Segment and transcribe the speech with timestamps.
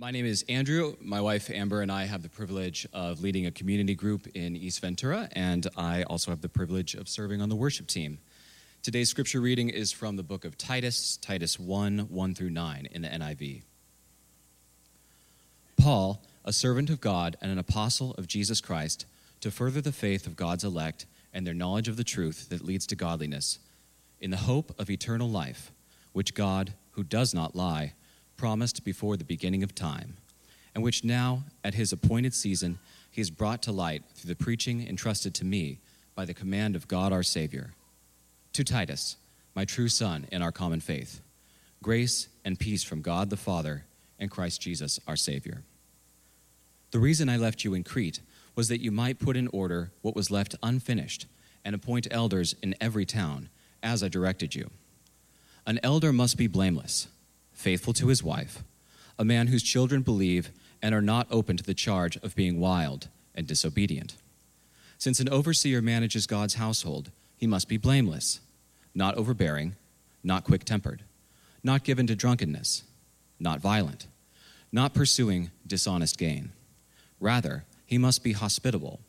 [0.00, 0.96] My name is Andrew.
[1.02, 4.80] My wife Amber and I have the privilege of leading a community group in East
[4.80, 8.18] Ventura, and I also have the privilege of serving on the worship team.
[8.82, 13.02] Today's scripture reading is from the book of Titus, Titus 1 1 through 9 in
[13.02, 13.60] the NIV.
[15.76, 19.04] Paul, a servant of God and an apostle of Jesus Christ,
[19.42, 21.04] to further the faith of God's elect
[21.34, 23.58] and their knowledge of the truth that leads to godliness,
[24.18, 25.72] in the hope of eternal life,
[26.12, 27.92] which God, who does not lie,
[28.40, 30.16] promised before the beginning of time,
[30.74, 32.78] and which now, at his appointed season,
[33.10, 35.78] he has brought to light through the preaching entrusted to me
[36.14, 37.74] by the command of God our Savior.
[38.54, 39.18] To Titus,
[39.54, 41.20] my true son in our common faith,
[41.82, 43.84] grace and peace from God the Father
[44.18, 45.62] and Christ Jesus our Savior.
[46.92, 48.20] The reason I left you in Crete
[48.56, 51.26] was that you might put in order what was left unfinished
[51.62, 53.50] and appoint elders in every town,
[53.82, 54.70] as I directed you.
[55.66, 57.06] An elder must be blameless
[57.60, 58.64] faithful to his wife,
[59.18, 60.50] a man whose children believe
[60.82, 64.16] and are not open to the charge of being wild and disobedient.
[64.98, 68.40] Since an overseer manages God's household, he must be blameless,
[68.94, 69.76] not overbearing,
[70.24, 71.04] not quick tempered,
[71.62, 72.84] not given to drunkenness,
[73.38, 74.06] not violent,
[74.72, 76.52] not pursuing dishonest gain.
[77.18, 79.00] Rather, he must be hospitable,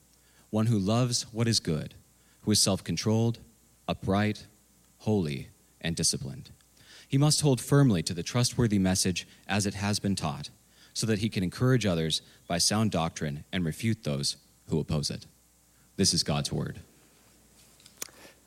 [0.50, 1.94] one who loves what is good,
[2.42, 3.40] who is self controlled,
[3.88, 4.46] upright,
[5.00, 5.50] holy,
[5.80, 6.50] and disciplined.
[7.12, 10.50] He must hold firmly to the trustworthy message as it has been taught,
[10.94, 14.38] so that he can encourage others by sound doctrine and refute those
[14.70, 15.26] who oppose it.
[15.98, 16.80] This is God's word.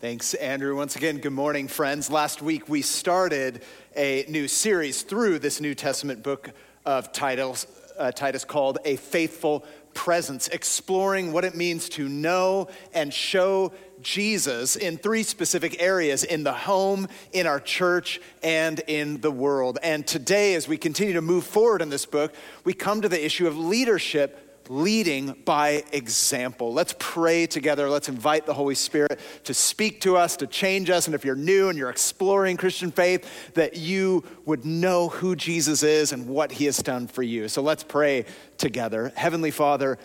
[0.01, 0.75] Thanks, Andrew.
[0.77, 2.11] Once again, good morning, friends.
[2.11, 3.63] Last week we started
[3.97, 6.49] a new series through this New Testament book
[6.87, 7.67] of Titus,
[7.99, 13.75] uh, Titus called A Faithful Presence, exploring what it means to know and show
[14.05, 19.79] Jesus in three specific areas in the home, in our church, and in the world.
[19.83, 23.25] And today, as we continue to move forward in this book, we come to the
[23.25, 26.73] issue of leadership leading by example.
[26.73, 27.91] Let's pray together.
[27.91, 31.07] Let's invite the Holy Spirit to speak to us, to change us.
[31.07, 35.83] And if you're new and you're exploring Christian faith, that you would know who Jesus
[35.83, 37.49] is and what he has done for you.
[37.49, 38.27] So let's pray
[38.57, 39.13] together.
[39.17, 39.99] Heavenly Father,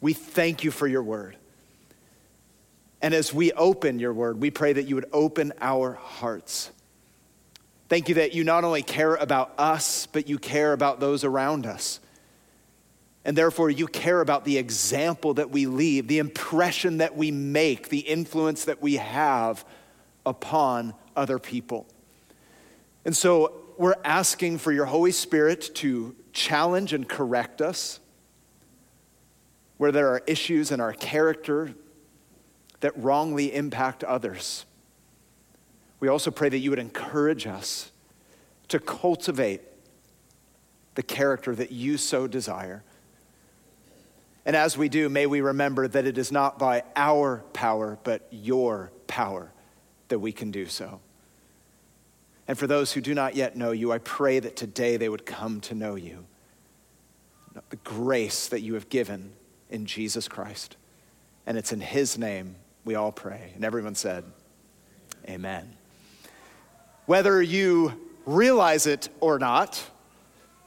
[0.00, 1.36] we thank you for your word.
[3.02, 6.70] And as we open your word, we pray that you would open our hearts.
[7.88, 11.66] Thank you that you not only care about us, but you care about those around
[11.66, 12.00] us.
[13.24, 17.88] And therefore, you care about the example that we leave, the impression that we make,
[17.88, 19.64] the influence that we have
[20.24, 21.86] upon other people.
[23.04, 28.00] And so, we're asking for your Holy Spirit to challenge and correct us
[29.76, 31.74] where there are issues in our character
[32.80, 34.64] that wrongly impact others.
[36.00, 37.90] We also pray that you would encourage us
[38.68, 39.62] to cultivate
[40.94, 42.82] the character that you so desire.
[44.44, 48.26] And as we do, may we remember that it is not by our power, but
[48.30, 49.52] your power
[50.08, 51.00] that we can do so.
[52.48, 55.26] And for those who do not yet know you, I pray that today they would
[55.26, 56.26] come to know you,
[57.70, 59.32] the grace that you have given
[59.68, 60.76] in Jesus Christ.
[61.46, 63.50] And it's in his name we all pray.
[63.56, 64.24] And everyone said,
[65.28, 65.76] Amen.
[67.04, 67.92] Whether you
[68.24, 69.84] realize it or not,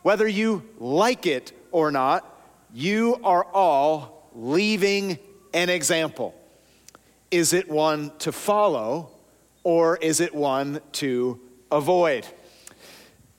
[0.02, 2.26] whether you like it or not,
[2.74, 5.18] you are all leaving
[5.54, 6.36] an example.
[7.32, 9.12] Is it one to follow
[9.64, 11.40] or is it one to
[11.72, 12.28] avoid?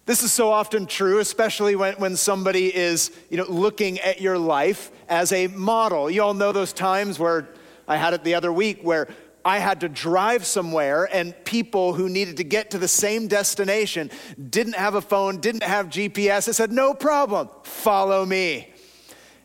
[0.06, 4.38] This is so often true, especially when, when somebody is you know, looking at your
[4.38, 6.10] life as a model.
[6.10, 7.46] You all know those times where
[7.90, 9.08] I had it the other week where
[9.44, 14.12] I had to drive somewhere, and people who needed to get to the same destination
[14.48, 16.48] didn't have a phone, didn't have GPS.
[16.48, 18.72] I said, No problem, follow me.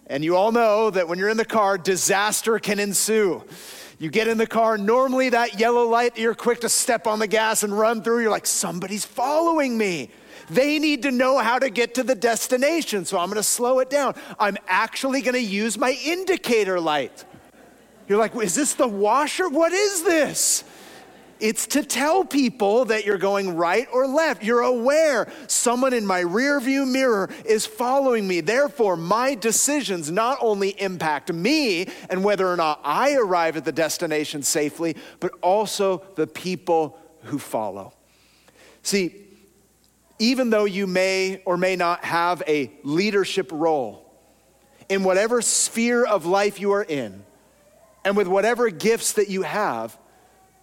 [0.05, 3.43] And you all know that when you're in the car, disaster can ensue.
[3.97, 7.27] You get in the car, normally that yellow light, you're quick to step on the
[7.27, 8.21] gas and run through.
[8.21, 10.11] You're like, Somebody's following me.
[10.51, 13.89] They need to know how to get to the destination, so I'm gonna slow it
[13.89, 14.13] down.
[14.37, 17.25] I'm actually gonna use my indicator light.
[18.07, 19.49] You're like, is this the washer?
[19.49, 20.63] What is this?
[21.39, 24.41] It's to tell people that you're going right or left.
[24.41, 28.39] You're aware someone in my rear view mirror is following me.
[28.39, 33.73] Therefore, my decisions not only impact me and whether or not I arrive at the
[33.73, 37.93] destination safely, but also the people who follow.
[38.81, 39.15] See,
[40.19, 44.09] even though you may or may not have a leadership role
[44.87, 47.25] in whatever sphere of life you are in,
[48.05, 49.97] and with whatever gifts that you have,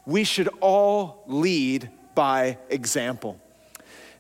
[0.07, 3.39] we should all lead by example.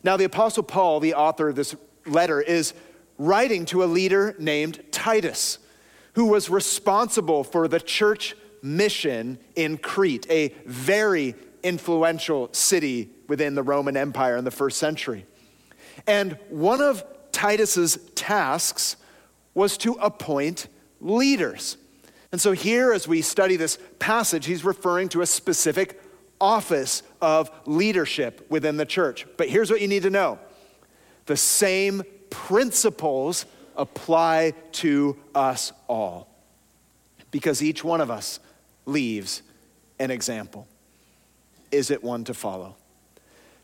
[0.02, 2.74] Now, the Apostle Paul, the author of this letter, is
[3.18, 5.58] writing to a leader named Titus,
[6.14, 13.62] who was responsible for the church mission in Crete, a very influential city within the
[13.62, 15.24] Roman Empire in the first century.
[16.06, 18.96] And one of Titus's tasks
[19.54, 20.66] was to appoint
[21.00, 21.76] leaders.
[22.32, 26.00] And so here, as we study this passage, he's referring to a specific
[26.40, 29.26] office of leadership within the church.
[29.36, 30.38] But here's what you need to know
[31.26, 33.44] the same principles
[33.76, 36.28] apply to us all
[37.30, 38.40] because each one of us
[38.86, 39.42] leaves
[39.98, 40.66] an example.
[41.70, 42.76] Is it one to follow?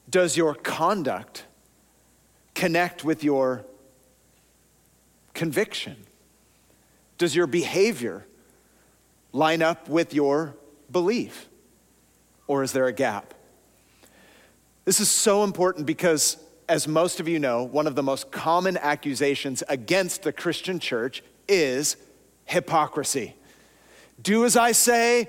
[0.09, 1.45] Does your conduct
[2.55, 3.65] connect with your
[5.35, 5.97] conviction?
[7.19, 8.25] Does your behavior
[9.33, 10.57] line up with your
[10.91, 11.49] belief?
[12.47, 13.35] Or is there a gap?
[14.85, 16.39] This is so important because,
[16.69, 21.23] as most of you know, one of the most common accusations against the Christian church
[21.47, 21.97] is
[22.47, 23.35] hypocrisy.
[24.21, 25.29] Do as I say,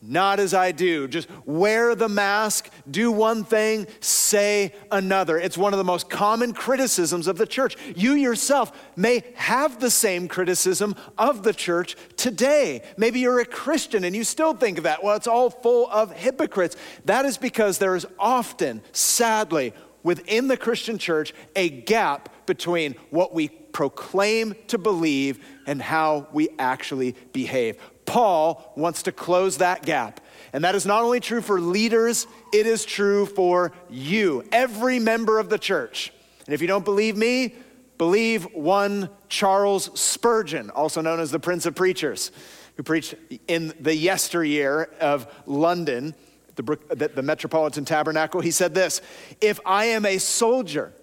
[0.00, 1.08] not as I do.
[1.08, 5.38] Just wear the mask, do one thing, say another.
[5.38, 7.76] It's one of the most common criticisms of the church.
[7.96, 12.82] You yourself may have the same criticism of the church today.
[12.96, 15.02] Maybe you're a Christian and you still think of that.
[15.02, 16.76] Well, it's all full of hypocrites.
[17.04, 19.72] That is because there is often, sadly,
[20.02, 26.48] within the Christian church, a gap between what we proclaim to believe and how we
[26.58, 27.76] actually behave.
[28.08, 30.20] Paul wants to close that gap.
[30.54, 35.38] And that is not only true for leaders, it is true for you, every member
[35.38, 36.10] of the church.
[36.46, 37.54] And if you don't believe me,
[37.98, 42.32] believe one Charles Spurgeon, also known as the Prince of Preachers,
[42.76, 43.14] who preached
[43.46, 46.14] in the yesteryear of London,
[46.56, 48.40] the, the, the Metropolitan Tabernacle.
[48.40, 49.02] He said this
[49.42, 50.94] If I am a soldier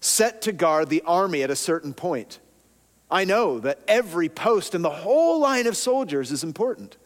[0.00, 2.40] set to guard the army at a certain point,
[3.10, 6.96] I know that every post in the whole line of soldiers is important,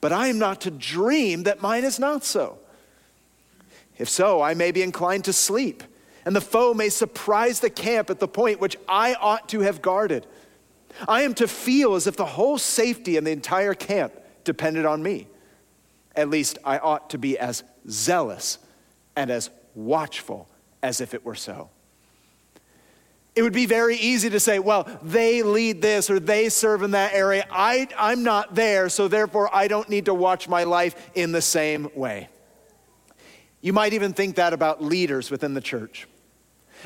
[0.00, 2.58] but I am not to dream that mine is not so.
[3.96, 5.82] If so, I may be inclined to sleep,
[6.24, 9.80] and the foe may surprise the camp at the point which I ought to have
[9.80, 10.26] guarded.
[11.08, 14.12] I am to feel as if the whole safety and the entire camp
[14.44, 15.26] depended on me.
[16.14, 18.58] At least I ought to be as zealous
[19.16, 20.48] and as watchful
[20.82, 21.70] as if it were so.
[23.34, 26.92] It would be very easy to say, well, they lead this or they serve in
[26.92, 27.46] that area.
[27.50, 31.42] I, I'm not there, so therefore I don't need to watch my life in the
[31.42, 32.28] same way.
[33.60, 36.06] You might even think that about leaders within the church.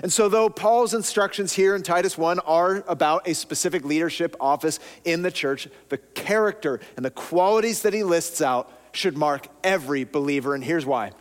[0.02, 4.78] And so, though Paul's instructions here in Titus 1 are about a specific leadership office
[5.04, 10.04] in the church, the character and the qualities that he lists out should mark every
[10.04, 10.54] believer.
[10.54, 11.12] And here's why.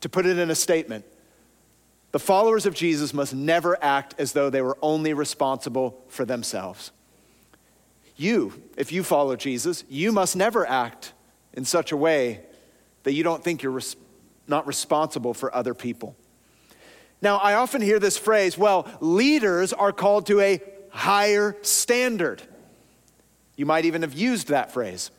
[0.00, 1.04] To put it in a statement,
[2.16, 6.90] the followers of Jesus must never act as though they were only responsible for themselves.
[8.16, 11.12] You, if you follow Jesus, you must never act
[11.52, 12.40] in such a way
[13.02, 13.96] that you don't think you're res-
[14.48, 16.16] not responsible for other people.
[17.20, 22.40] Now, I often hear this phrase well, leaders are called to a higher standard.
[23.56, 25.10] You might even have used that phrase.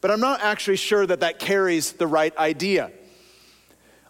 [0.00, 2.90] But I'm not actually sure that that carries the right idea.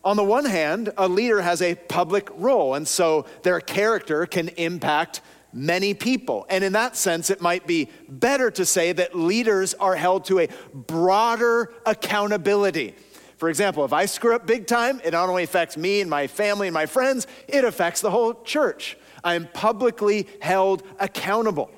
[0.09, 4.49] On the one hand, a leader has a public role, and so their character can
[4.49, 5.21] impact
[5.53, 6.47] many people.
[6.49, 10.39] And in that sense, it might be better to say that leaders are held to
[10.39, 12.95] a broader accountability.
[13.37, 16.27] For example, if I screw up big time, it not only affects me and my
[16.27, 18.97] family and my friends, it affects the whole church.
[19.23, 21.71] I am publicly held accountable.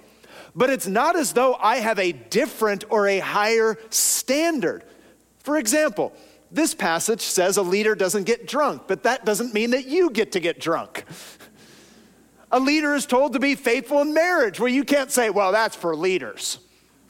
[0.55, 4.85] But it's not as though I have a different or a higher standard.
[5.41, 6.13] For example,
[6.53, 10.33] this passage says a leader doesn't get drunk, but that doesn't mean that you get
[10.33, 11.05] to get drunk.
[12.51, 15.77] A leader is told to be faithful in marriage, where you can't say, well, that's
[15.77, 16.59] for leaders.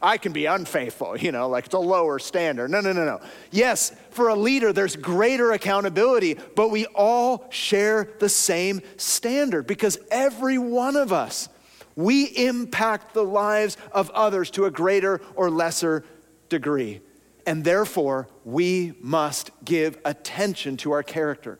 [0.02, 2.70] I can be unfaithful, you know, like it's a lower standard.
[2.70, 3.20] No, no, no, no.
[3.50, 9.99] Yes, for a leader, there's greater accountability, but we all share the same standard because
[10.11, 11.49] every one of us,
[11.97, 16.04] we impact the lives of others to a greater or lesser
[16.49, 17.00] degree
[17.47, 21.59] and therefore we must give attention to our character.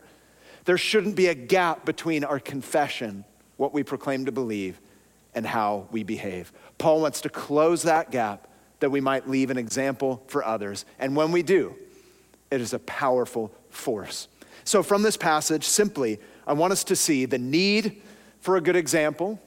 [0.64, 3.25] There shouldn't be a gap between our confession,
[3.56, 4.80] what we proclaim to believe,
[5.34, 6.52] and how we behave.
[6.78, 8.49] Paul wants to close that gap
[8.80, 10.84] that we might leave an example for others.
[10.99, 11.75] And when we do,
[12.50, 14.28] it is a powerful force.
[14.64, 18.02] So, from this passage, simply, I want us to see the need
[18.40, 19.40] for a good example,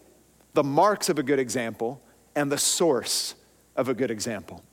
[0.54, 2.02] the marks of a good example,
[2.36, 3.36] and the source
[3.76, 4.64] of a good example.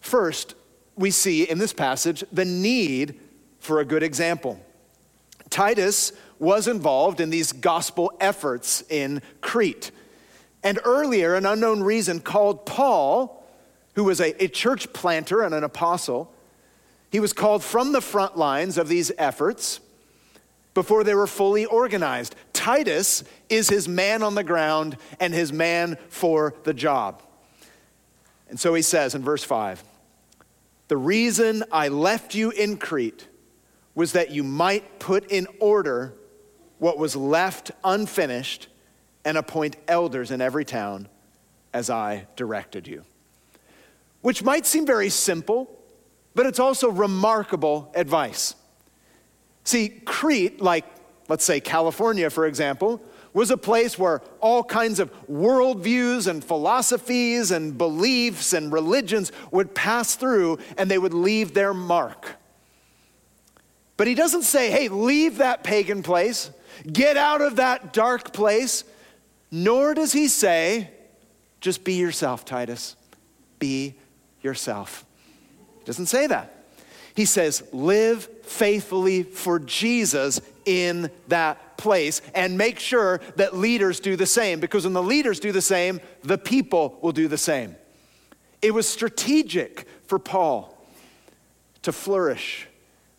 [0.00, 0.54] First,
[0.96, 3.20] we see in this passage the need
[3.58, 4.60] for a good example.
[5.50, 9.90] Titus was involved in these gospel efforts in Crete.
[10.62, 13.46] and earlier, an unknown reason, called Paul,
[13.94, 16.32] who was a, a church planter and an apostle.
[17.10, 19.80] He was called from the front lines of these efforts
[20.74, 22.34] before they were fully organized.
[22.52, 27.22] Titus is his man on the ground and his man for the job.
[28.48, 29.82] And so he says in verse 5
[30.88, 33.26] The reason I left you in Crete
[33.94, 36.14] was that you might put in order
[36.78, 38.68] what was left unfinished
[39.24, 41.08] and appoint elders in every town
[41.72, 43.04] as I directed you.
[44.20, 45.70] Which might seem very simple,
[46.34, 48.54] but it's also remarkable advice.
[49.64, 50.84] See, Crete, like
[51.28, 53.00] let's say California, for example,
[53.36, 59.74] was a place where all kinds of worldviews and philosophies and beliefs and religions would
[59.74, 62.36] pass through and they would leave their mark.
[63.98, 66.50] But he doesn't say, hey, leave that pagan place,
[66.90, 68.84] get out of that dark place,
[69.50, 70.90] nor does he say,
[71.60, 72.96] just be yourself, Titus.
[73.58, 73.96] Be
[74.40, 75.04] yourself.
[75.80, 76.64] He doesn't say that.
[77.14, 84.16] He says, live faithfully for Jesus in that place and make sure that leaders do
[84.16, 87.76] the same because when the leaders do the same, the people will do the same.
[88.62, 90.76] It was strategic for Paul
[91.82, 92.68] to flourish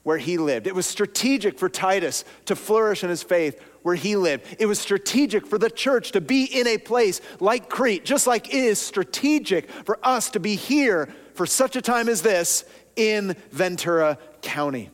[0.03, 0.67] where he lived.
[0.67, 4.45] It was strategic for Titus to flourish in his faith where he lived.
[4.57, 8.47] It was strategic for the church to be in a place like Crete, just like
[8.47, 12.63] it is strategic for us to be here for such a time as this
[12.95, 14.89] in Ventura County.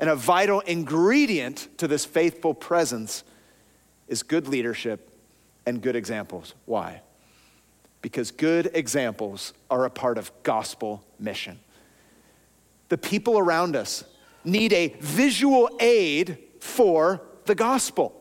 [0.00, 3.22] And a vital ingredient to this faithful presence
[4.08, 5.10] is good leadership
[5.66, 6.54] and good examples.
[6.64, 7.02] Why?
[8.02, 11.60] Because good examples are a part of gospel mission.
[12.88, 14.02] The people around us
[14.42, 18.19] need a visual aid for the gospel.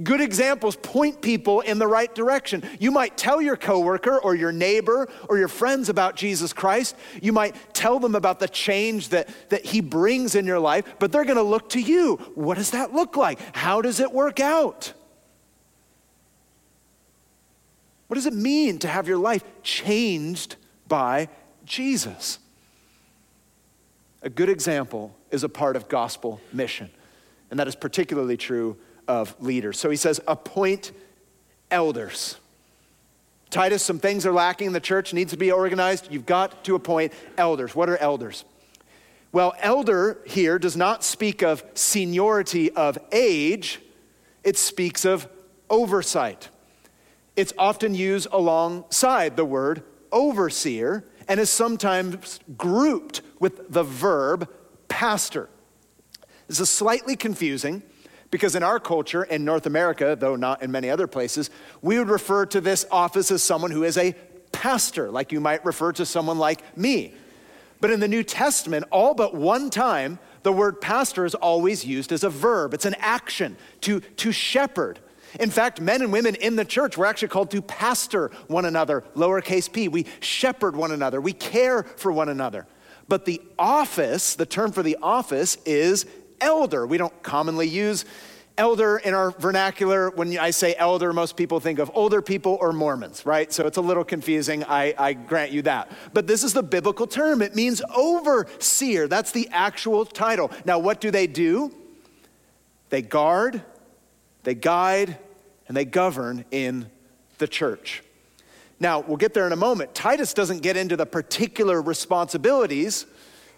[0.00, 2.62] Good examples point people in the right direction.
[2.78, 6.96] You might tell your coworker or your neighbor or your friends about Jesus Christ.
[7.20, 11.12] You might tell them about the change that, that he brings in your life, but
[11.12, 12.16] they're going to look to you.
[12.34, 13.38] What does that look like?
[13.54, 14.92] How does it work out?
[18.06, 20.56] What does it mean to have your life changed
[20.86, 21.28] by
[21.64, 22.38] Jesus?
[24.22, 26.90] A good example is a part of gospel mission,
[27.50, 28.76] and that is particularly true
[29.08, 29.78] of leaders.
[29.78, 30.92] So he says, appoint
[31.70, 32.36] elders.
[33.50, 34.68] Titus, some things are lacking.
[34.68, 36.08] in The church needs to be organized.
[36.10, 37.74] You've got to appoint elders.
[37.74, 38.44] What are elders?
[39.32, 43.80] Well, elder here does not speak of seniority of age,
[44.44, 45.26] it speaks of
[45.70, 46.50] oversight.
[47.34, 54.50] It's often used alongside the word overseer and is sometimes grouped with the verb
[54.88, 55.48] pastor.
[56.46, 57.82] This is slightly confusing
[58.32, 61.50] because in our culture, in North America, though not in many other places,
[61.82, 64.14] we would refer to this office as someone who is a
[64.50, 67.14] pastor, like you might refer to someone like me.
[67.80, 72.10] But in the New Testament, all but one time, the word pastor is always used
[72.10, 72.72] as a verb.
[72.72, 74.98] It's an action to, to shepherd.
[75.38, 79.04] In fact, men and women in the church were actually called to pastor one another,
[79.14, 79.88] lowercase p.
[79.88, 82.66] We shepherd one another, we care for one another.
[83.08, 86.06] But the office, the term for the office, is
[86.42, 86.86] elder.
[86.86, 88.04] We don't commonly use
[88.58, 90.10] elder in our vernacular.
[90.10, 93.52] When I say elder, most people think of older people or Mormons, right?
[93.52, 94.64] So it's a little confusing.
[94.64, 95.90] I, I, grant you that.
[96.12, 97.40] But this is the biblical term.
[97.42, 99.08] It means overseer.
[99.08, 100.50] That's the actual title.
[100.64, 101.72] Now, what do they do?
[102.90, 103.62] They guard,
[104.42, 105.16] they guide,
[105.66, 106.90] and they govern in
[107.38, 108.02] the church.
[108.78, 109.94] Now, we'll get there in a moment.
[109.94, 113.06] Titus doesn't get into the particular responsibilities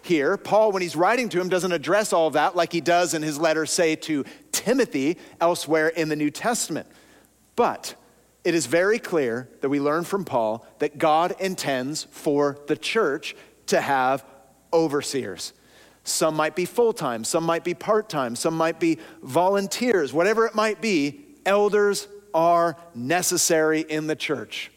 [0.04, 0.36] here.
[0.36, 3.38] Paul, when he's writing to him, doesn't address all that like he does in his
[3.38, 6.86] letter, say, to Timothy elsewhere in the New Testament.
[7.56, 7.94] But
[8.44, 13.34] it is very clear that we learn from Paul that God intends for the church
[13.66, 14.24] to have
[14.72, 15.52] overseers.
[16.04, 20.46] Some might be full time, some might be part time, some might be volunteers, whatever
[20.46, 24.70] it might be, elders are necessary in the church.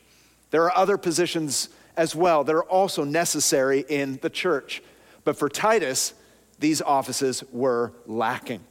[0.51, 1.67] There are other positions
[1.97, 4.81] as well that are also necessary in the church.
[5.27, 6.13] But for Titus,
[6.57, 8.61] these offices were lacking.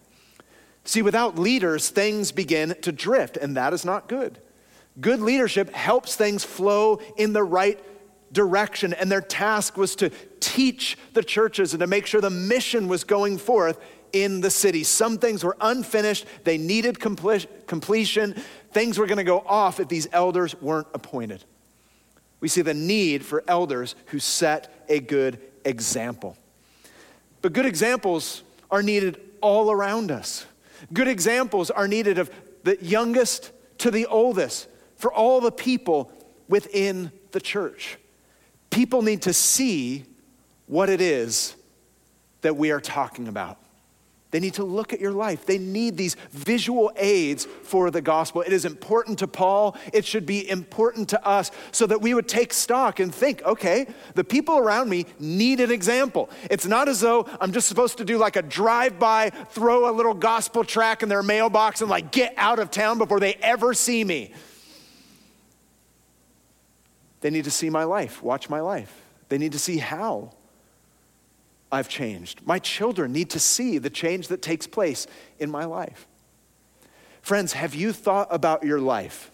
[0.85, 4.39] See, without leaders, things begin to drift, and that is not good.
[4.99, 7.79] Good leadership helps things flow in the right
[8.33, 10.09] direction, and their task was to
[10.41, 13.79] teach the churches and to make sure the mission was going forth
[14.15, 14.83] in the city.
[14.83, 18.35] Some things were unfinished, they needed completion.
[18.73, 21.45] Things were going to go off if these elders weren't appointed.
[22.41, 26.39] We see the need for elders who set a good example.
[27.47, 30.47] But good examples are needed all around us.
[30.93, 32.29] Good examples are needed of
[32.65, 36.11] the youngest to the oldest, for all the people
[36.49, 37.99] within the church.
[38.71, 40.07] People need to see
[40.67, 41.55] what it is
[42.41, 43.61] that we are talking about.
[44.33, 45.47] They need to look at your life.
[45.47, 48.43] They need these visual aids for the gospel.
[48.43, 49.77] It is important to Paul.
[49.93, 53.87] It should be important to us so that we would take stock and think okay,
[54.15, 56.29] the people around me need an example.
[56.51, 59.93] It's not as though I'm just supposed to do like a drive by, throw a
[59.93, 63.75] little gospel track in their mailbox and like get out of town before they ever
[63.75, 64.33] see me.
[67.21, 68.93] They need to see my life, watch my life.
[69.29, 70.33] They need to see how
[71.71, 72.41] I've changed.
[72.47, 75.07] My children need to see the change that takes place
[75.39, 76.07] in my life.
[77.23, 79.31] Friends, have you thought about your life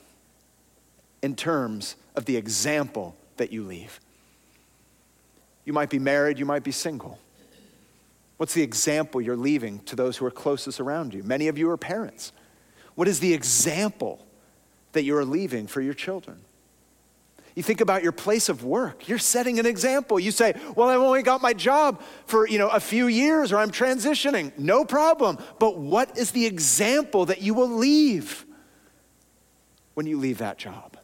[1.20, 4.00] in terms of the example that you leave?
[5.64, 7.18] You might be married, you might be single.
[8.38, 11.22] What's the example you're leaving to those who are closest around you?
[11.22, 12.32] Many of you are parents.
[12.94, 14.26] What is the example
[14.92, 16.40] that you are leaving for your children?
[17.54, 19.08] You think about your place of work.
[19.08, 20.18] You're setting an example.
[20.18, 23.58] You say, "Well, I've only got my job for, you know, a few years or
[23.58, 25.38] I'm transitioning." No problem.
[25.58, 28.46] But what is the example that you will leave
[29.94, 30.96] when you leave that job?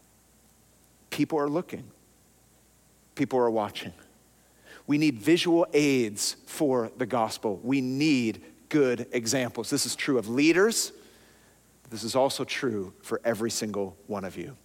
[1.10, 1.90] People are looking.
[3.14, 3.92] People are watching.
[4.86, 7.60] We need visual aids for the gospel.
[7.62, 9.68] We need good examples.
[9.68, 10.92] This is true of leaders.
[11.90, 14.56] This is also true for every single one of you.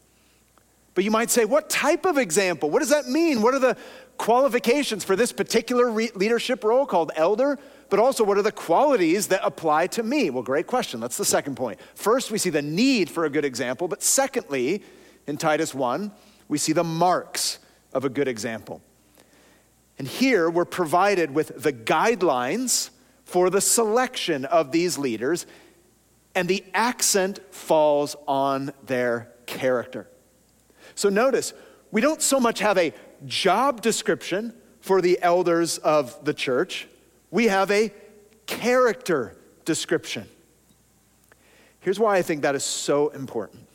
[0.95, 2.69] But you might say, what type of example?
[2.69, 3.41] What does that mean?
[3.41, 3.77] What are the
[4.17, 7.57] qualifications for this particular re- leadership role called elder?
[7.89, 10.29] But also, what are the qualities that apply to me?
[10.29, 10.99] Well, great question.
[10.99, 11.79] That's the second point.
[11.95, 13.87] First, we see the need for a good example.
[13.87, 14.83] But secondly,
[15.27, 16.11] in Titus 1,
[16.47, 17.59] we see the marks
[17.91, 18.81] of a good example.
[19.97, 22.89] And here we're provided with the guidelines
[23.25, 25.45] for the selection of these leaders,
[26.35, 30.07] and the accent falls on their character.
[30.95, 31.53] So notice,
[31.91, 32.93] we don't so much have a
[33.25, 36.87] job description for the elders of the church,
[37.31, 37.91] we have a
[38.45, 40.27] character description.
[41.79, 43.65] Here's why I think that is so important.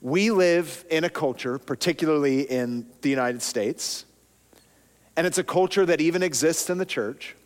[0.00, 4.06] We live in a culture, particularly in the United States,
[5.16, 7.36] and it's a culture that even exists in the church,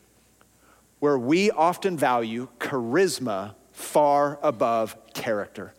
[1.00, 5.74] where we often value charisma far above character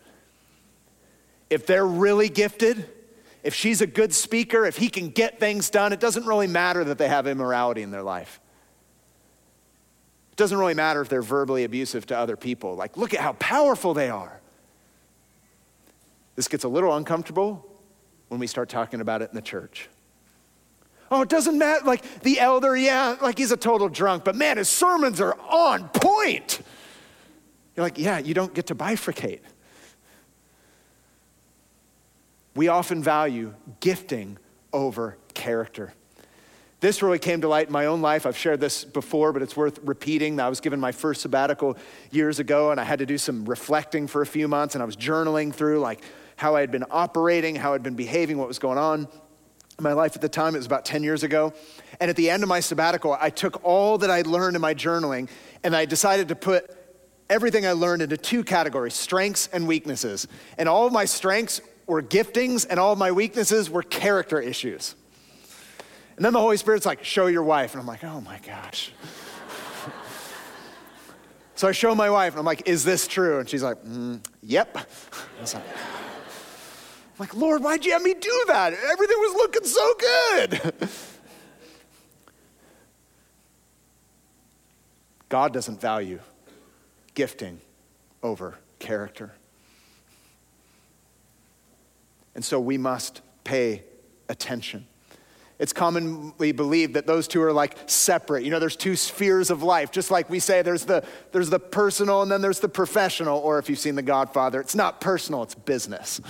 [1.50, 2.86] if they're really gifted,
[3.44, 6.84] if she's a good speaker, if he can get things done, it doesn't really matter
[6.84, 8.40] that they have immorality in their life.
[10.32, 12.76] It doesn't really matter if they're verbally abusive to other people.
[12.76, 14.40] Like, look at how powerful they are.
[16.36, 17.66] This gets a little uncomfortable
[18.28, 19.90] when we start talking about it in the church.
[21.12, 21.84] Oh, it doesn't matter.
[21.86, 25.90] Like the elder, yeah, like he's a total drunk, but man, his sermons are on
[25.90, 26.62] point.
[27.76, 29.40] You're like, yeah, you don't get to bifurcate
[32.60, 34.38] we often value gifting
[34.74, 35.94] over character.
[36.82, 38.26] This really came to light in my own life.
[38.26, 40.38] I've shared this before, but it's worth repeating.
[40.42, 41.78] I was given my first sabbatical
[42.12, 44.86] years ago, and I had to do some reflecting for a few months, and I
[44.86, 46.02] was journaling through like
[46.36, 49.94] how I had been operating, how I'd been behaving, what was going on in my
[49.94, 50.54] life at the time.
[50.54, 51.54] It was about 10 years ago.
[52.02, 54.74] And at the end of my sabbatical, I took all that I'd learned in my
[54.74, 55.30] journaling,
[55.64, 56.76] and I decided to put
[57.30, 60.28] everything I learned into two categories strengths and weaknesses.
[60.58, 64.96] And all of my strengths were giftings, and all my weaknesses were character issues.
[66.16, 67.74] And then the Holy Spirit's like, show your wife.
[67.74, 68.92] And I'm like, oh my gosh.
[71.56, 73.40] so I show my wife, and I'm like, is this true?
[73.40, 74.78] And she's like, mm, yep.
[75.50, 75.62] I'm
[77.18, 78.74] like, Lord, why'd you have me do that?
[78.74, 80.90] Everything was looking so good.
[85.30, 86.20] God doesn't value
[87.14, 87.62] gifting
[88.24, 89.32] over character.
[92.36, 93.84] And so we must pay
[94.28, 94.86] attention.
[95.60, 98.46] It's commonly believed that those two are like separate.
[98.46, 99.92] You know, there's two spheres of life.
[99.92, 103.60] Just like we say there's the, there's the personal and then there's the professional, or
[103.60, 106.22] if you've seen The Godfather, it's not personal, it's business.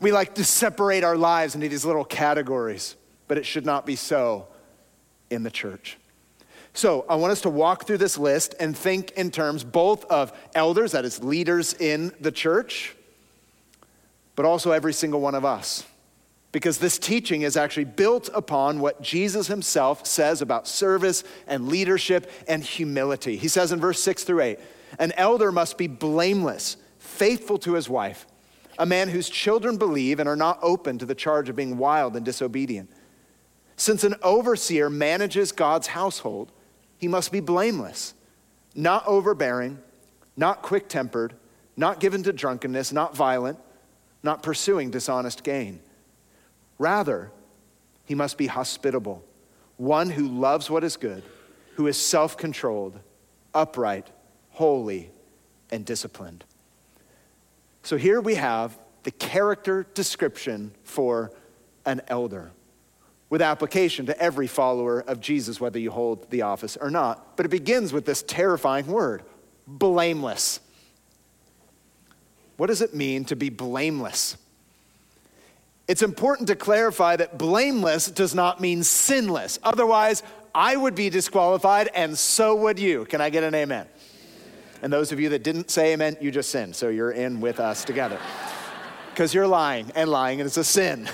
[0.00, 2.96] We like to separate our lives into these little categories,
[3.28, 4.48] but it should not be so
[5.28, 5.98] in the church.
[6.72, 10.32] So I want us to walk through this list and think in terms both of
[10.54, 12.96] elders, that is, leaders in the church,
[14.36, 15.84] but also every single one of us.
[16.52, 22.30] Because this teaching is actually built upon what Jesus himself says about service and leadership
[22.46, 23.36] and humility.
[23.36, 24.58] He says in verse 6 through 8
[24.98, 28.26] An elder must be blameless, faithful to his wife,
[28.78, 32.14] a man whose children believe and are not open to the charge of being wild
[32.14, 32.88] and disobedient.
[33.76, 36.52] Since an overseer manages God's household,
[36.96, 38.14] he must be blameless,
[38.76, 39.80] not overbearing,
[40.36, 41.34] not quick tempered,
[41.76, 43.58] not given to drunkenness, not violent
[44.24, 45.80] not pursuing dishonest gain.
[46.78, 47.30] Rather,
[48.04, 49.24] he must be hospitable,
[49.76, 51.22] one who loves what is good,
[51.74, 52.98] who is self controlled,
[53.54, 54.08] upright,
[54.50, 55.10] holy,
[55.70, 56.44] and disciplined.
[57.82, 61.30] So here we have the character description for
[61.84, 62.50] an elder
[63.28, 67.36] with application to every follower of Jesus, whether you hold the office or not.
[67.36, 69.22] But it begins with this terrifying word
[69.66, 70.60] blameless.
[72.56, 74.36] What does it mean to be blameless?
[75.86, 79.58] It's important to clarify that blameless does not mean sinless.
[79.62, 80.22] Otherwise,
[80.54, 83.04] I would be disqualified and so would you.
[83.06, 83.86] Can I get an amen?
[84.82, 86.76] And those of you that didn't say amen, you just sinned.
[86.76, 88.18] So you're in with us together.
[89.10, 91.08] Because you're lying, and lying is a sin.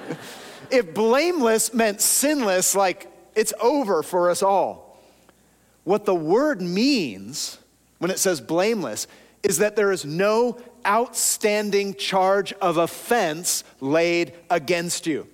[0.72, 4.98] if blameless meant sinless, like it's over for us all.
[5.84, 7.58] What the word means
[7.98, 9.06] when it says blameless
[9.48, 15.26] is that there is no outstanding charge of offense laid against you.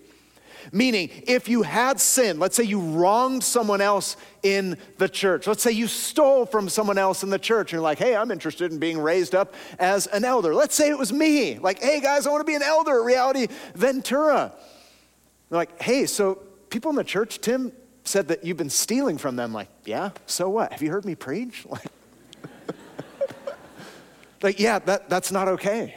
[0.72, 5.62] Meaning, if you had sin, let's say you wronged someone else in the church, let's
[5.62, 8.72] say you stole from someone else in the church, and you're like, hey, I'm interested
[8.72, 10.54] in being raised up as an elder.
[10.54, 13.04] Let's say it was me, like, hey guys, I want to be an elder at
[13.04, 14.52] Reality Ventura.
[15.50, 16.36] They're like, hey, so
[16.70, 17.72] people in the church, Tim
[18.04, 19.52] said that you've been stealing from them.
[19.52, 20.72] Like, yeah, so what?
[20.72, 21.66] Have you heard me preach?
[21.74, 21.86] Like,
[24.44, 25.94] like yeah, that, that's not okay.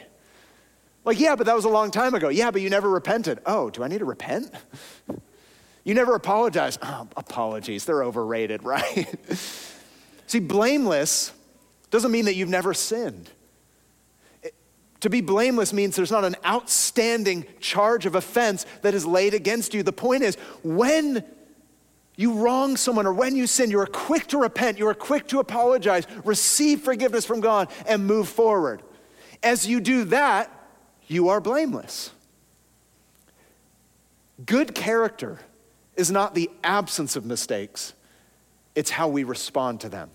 [1.04, 2.28] Like, yeah, but that was a long time ago.
[2.28, 3.38] Yeah, but you never repented.
[3.46, 4.50] Oh, do I need to repent?
[5.84, 6.80] You never apologized.
[6.82, 9.06] Oh, apologies, they're overrated, right?
[10.26, 11.32] See, blameless
[11.90, 13.30] doesn't mean that you've never sinned.
[15.00, 19.72] To be blameless means there's not an outstanding charge of offense that is laid against
[19.72, 19.82] you.
[19.82, 21.24] The point is, when
[22.18, 25.28] you wrong someone or when you sin, you are quick to repent, you are quick
[25.28, 28.82] to apologize, receive forgiveness from God, and move forward.
[29.40, 30.50] As you do that,
[31.06, 32.10] you are blameless.
[34.44, 35.38] Good character
[35.94, 37.94] is not the absence of mistakes,
[38.74, 40.10] it's how we respond to them.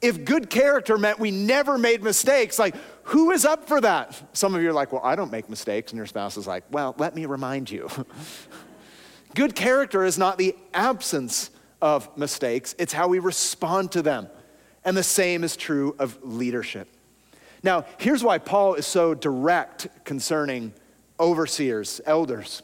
[0.00, 4.36] If good character meant we never made mistakes, like, who is up for that?
[4.36, 5.90] Some of you are like, well, I don't make mistakes.
[5.90, 7.88] And your spouse is like, well, let me remind you.
[9.34, 11.50] good character is not the absence
[11.82, 14.28] of mistakes, it's how we respond to them.
[14.84, 16.88] And the same is true of leadership.
[17.62, 20.72] Now, here's why Paul is so direct concerning
[21.18, 22.62] overseers, elders.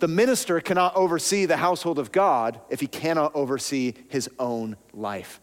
[0.00, 5.40] The minister cannot oversee the household of God if he cannot oversee his own life.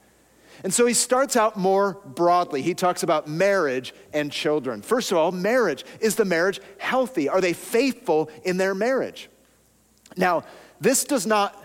[0.64, 2.62] And so he starts out more broadly.
[2.62, 4.82] He talks about marriage and children.
[4.82, 5.84] First of all, marriage.
[6.00, 7.28] Is the marriage healthy?
[7.28, 9.30] Are they faithful in their marriage?
[10.18, 10.44] Now,
[10.80, 11.62] this does not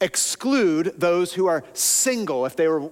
[0.00, 2.90] exclude those who are single if they were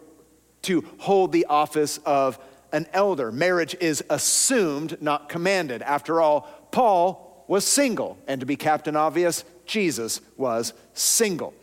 [0.62, 2.38] to hold the office of
[2.72, 3.32] an elder.
[3.32, 5.82] Marriage is assumed, not commanded.
[5.82, 11.54] After all, Paul was single, and to be captain obvious, Jesus was single.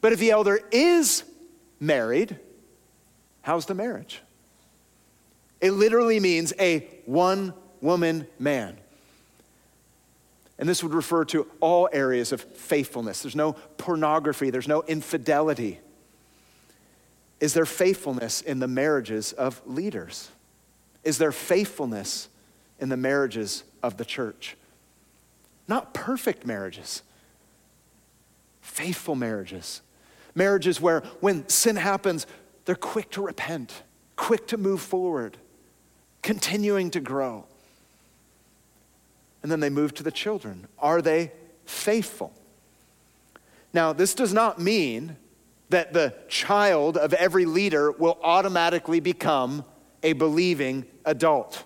[0.00, 1.24] But if the elder is
[1.80, 2.38] married,
[3.46, 4.22] How's the marriage?
[5.60, 8.76] It literally means a one woman man.
[10.58, 13.22] And this would refer to all areas of faithfulness.
[13.22, 15.80] There's no pornography, there's no infidelity.
[17.40, 20.30] Is there faithfulness in the marriages of leaders?
[21.04, 22.28] Is there faithfulness
[22.80, 24.56] in the marriages of the church?
[25.68, 27.02] Not perfect marriages,
[28.60, 29.82] faithful marriages.
[30.34, 32.26] Marriages where when sin happens,
[32.64, 33.82] they're quick to repent,
[34.16, 35.36] quick to move forward,
[36.22, 37.46] continuing to grow.
[39.46, 40.66] And then they move to the children.
[40.76, 41.30] Are they
[41.66, 42.32] faithful?
[43.72, 45.16] Now, this does not mean
[45.68, 49.64] that the child of every leader will automatically become
[50.02, 51.62] a believing adult.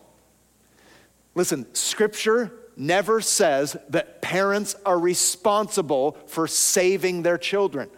[1.35, 7.89] Listen, scripture never says that parents are responsible for saving their children.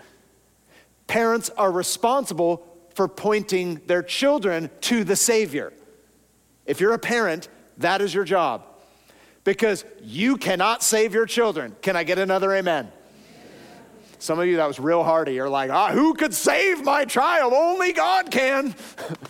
[1.09, 2.65] Parents are responsible
[2.95, 5.73] for pointing their children to the Savior.
[6.67, 8.67] If you're a parent, that is your job
[9.45, 11.75] because you cannot save your children.
[11.83, 12.91] Can I get another amen?
[14.19, 15.35] Some of you, that was real hardy.
[15.35, 17.53] You're like, ah, who could save my child?
[17.53, 18.75] Only God can.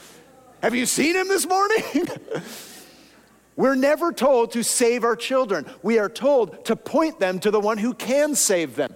[0.63, 1.83] Have you seen him this morning?
[3.57, 5.67] We're never told to save our children.
[5.83, 8.95] We are told to point them to the one who can save them.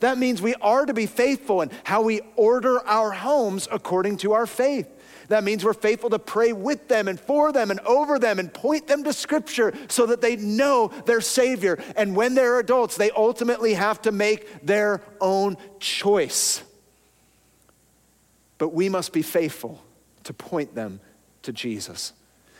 [0.00, 4.32] That means we are to be faithful in how we order our homes according to
[4.32, 4.88] our faith.
[5.28, 8.52] That means we're faithful to pray with them and for them and over them and
[8.52, 11.82] point them to Scripture so that they know their Savior.
[11.96, 16.62] And when they're adults, they ultimately have to make their own choice.
[18.58, 19.82] But we must be faithful
[20.24, 21.00] to point them
[21.42, 22.12] to Jesus.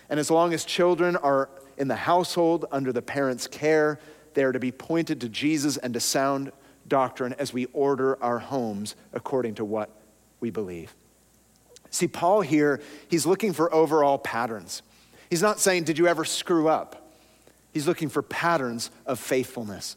[0.09, 3.99] And as long as children are in the household under the parents' care.
[4.35, 6.53] They are to be pointed to Jesus and to sound
[6.89, 9.91] doctrine as we order our homes according to what
[10.41, 10.95] we believe.
[11.97, 14.83] See, Paul here, he's looking for overall patterns.
[15.31, 17.11] He's not saying, Did you ever screw up?
[17.73, 19.97] He's looking for patterns of faithfulness.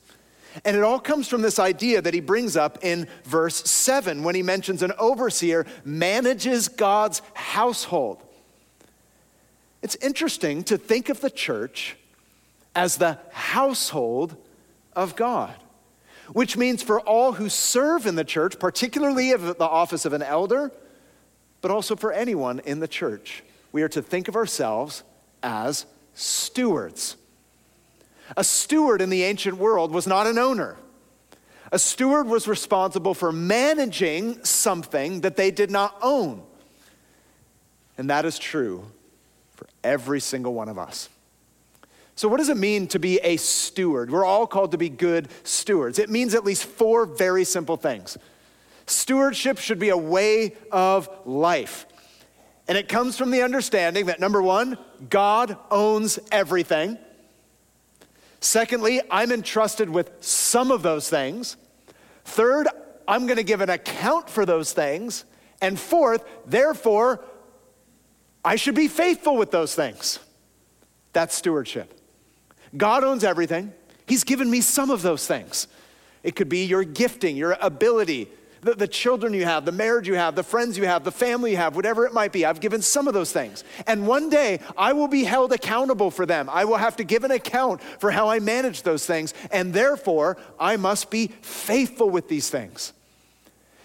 [0.64, 4.34] And it all comes from this idea that he brings up in verse 7 when
[4.34, 8.24] he mentions an overseer manages God's household.
[9.82, 11.98] It's interesting to think of the church
[12.76, 14.38] as the household
[14.94, 15.54] of God,
[16.32, 20.24] which means for all who serve in the church, particularly of the office of an
[20.24, 20.72] elder,
[21.62, 25.04] but also for anyone in the church, we are to think of ourselves
[25.44, 27.16] as stewards.
[28.38, 30.78] A steward in the ancient world was not an owner.
[31.72, 36.44] A steward was responsible for managing something that they did not own.
[37.98, 38.86] And that is true
[39.56, 41.10] for every single one of us.
[42.16, 44.12] So, what does it mean to be a steward?
[44.12, 46.00] We're all called to be good stewards.
[46.00, 48.18] It means at least four very simple things.
[48.90, 51.86] Stewardship should be a way of life.
[52.68, 54.78] And it comes from the understanding that number one,
[55.10, 56.98] God owns everything.
[58.40, 61.58] Secondly, I'm entrusted with some of those things.
[62.26, 62.68] Third,
[63.08, 65.26] I'm going to give an account for those things.
[65.62, 67.24] And fourth, therefore,
[68.46, 70.20] I should be faithful with those things.
[71.14, 72.00] That's stewardship.
[72.76, 73.74] God owns everything.
[74.08, 75.68] He's given me some of those things.
[76.24, 78.30] It could be your gifting, your ability,
[78.62, 81.52] the, the children you have, the marriage you have, the friends you have, the family
[81.52, 82.46] you have, whatever it might be.
[82.46, 83.64] I've given some of those things.
[83.88, 86.50] And one day I will be held accountable for them.
[86.52, 89.34] I will have to give an account for how I manage those things.
[89.52, 92.94] And therefore, I must be faithful with these things.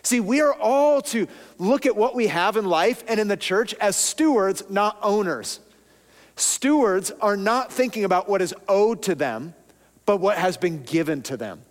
[0.03, 1.27] See, we are all to
[1.59, 5.61] look at what we have in life and in the church as stewards, not owners.
[6.37, 9.55] Stewards are not thinking about what is owed to them,
[10.05, 11.63] but what has been given to them.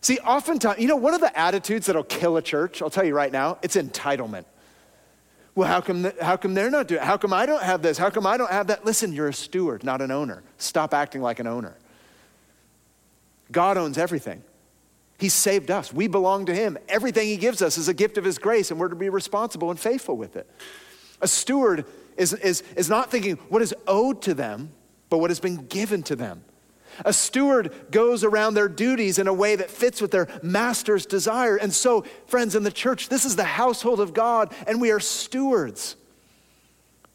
[0.00, 3.14] See, oftentimes, you know, one of the attitudes that'll kill a church, I'll tell you
[3.14, 4.44] right now, it's entitlement.
[5.54, 7.04] Well, how come, how come they're not doing it?
[7.04, 7.98] How come I don't have this?
[7.98, 8.84] How come I don't have that?
[8.84, 10.42] Listen, you're a steward, not an owner.
[10.58, 11.76] Stop acting like an owner.
[13.52, 14.42] God owns everything.
[15.18, 15.92] He saved us.
[15.92, 16.78] We belong to Him.
[16.88, 19.70] Everything He gives us is a gift of His grace, and we're to be responsible
[19.70, 20.48] and faithful with it.
[21.20, 21.84] A steward
[22.16, 24.70] is, is, is not thinking what is owed to them,
[25.10, 26.42] but what has been given to them.
[27.04, 31.56] A steward goes around their duties in a way that fits with their master's desire.
[31.56, 35.00] And so, friends, in the church, this is the household of God, and we are
[35.00, 35.96] stewards.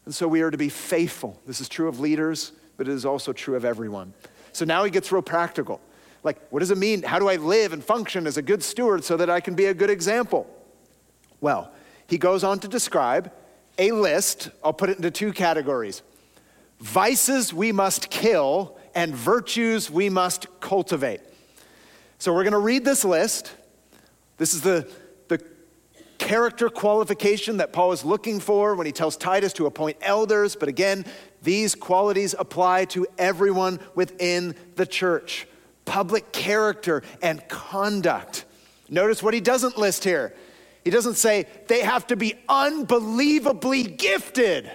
[0.04, 1.40] And so we are to be faithful.
[1.46, 4.14] This is true of leaders, but it is also true of everyone.
[4.52, 5.80] So now he gets real practical.
[6.22, 7.02] Like, what does it mean?
[7.02, 9.66] How do I live and function as a good steward so that I can be
[9.66, 10.48] a good example?
[11.40, 11.70] Well,
[12.08, 13.30] he goes on to describe
[13.78, 14.50] a list.
[14.64, 16.02] I'll put it into two categories
[16.80, 21.20] vices we must kill and virtues we must cultivate.
[22.18, 23.52] So we're going to read this list.
[24.38, 24.90] This is the,
[25.28, 25.38] the
[26.16, 30.56] character qualification that Paul is looking for when he tells Titus to appoint elders.
[30.56, 31.04] But again,
[31.42, 35.46] these qualities apply to everyone within the church
[35.84, 38.44] public character and conduct.
[38.88, 40.34] Notice what he doesn't list here.
[40.84, 44.70] He doesn't say they have to be unbelievably gifted.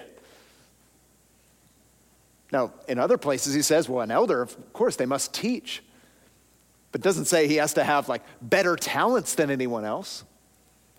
[2.52, 5.82] Now, in other places, he says, well, an elder, of course, they must teach.
[6.92, 10.24] But doesn't say he has to have like better talents than anyone else.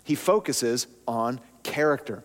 [0.03, 2.23] He focuses on character.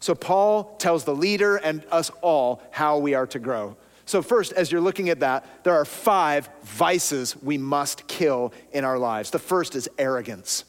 [0.00, 3.76] So Paul tells the leader and us all how we are to grow.
[4.04, 8.84] So, first, as you're looking at that, there are five vices we must kill in
[8.84, 9.30] our lives.
[9.30, 10.64] The first is arrogance.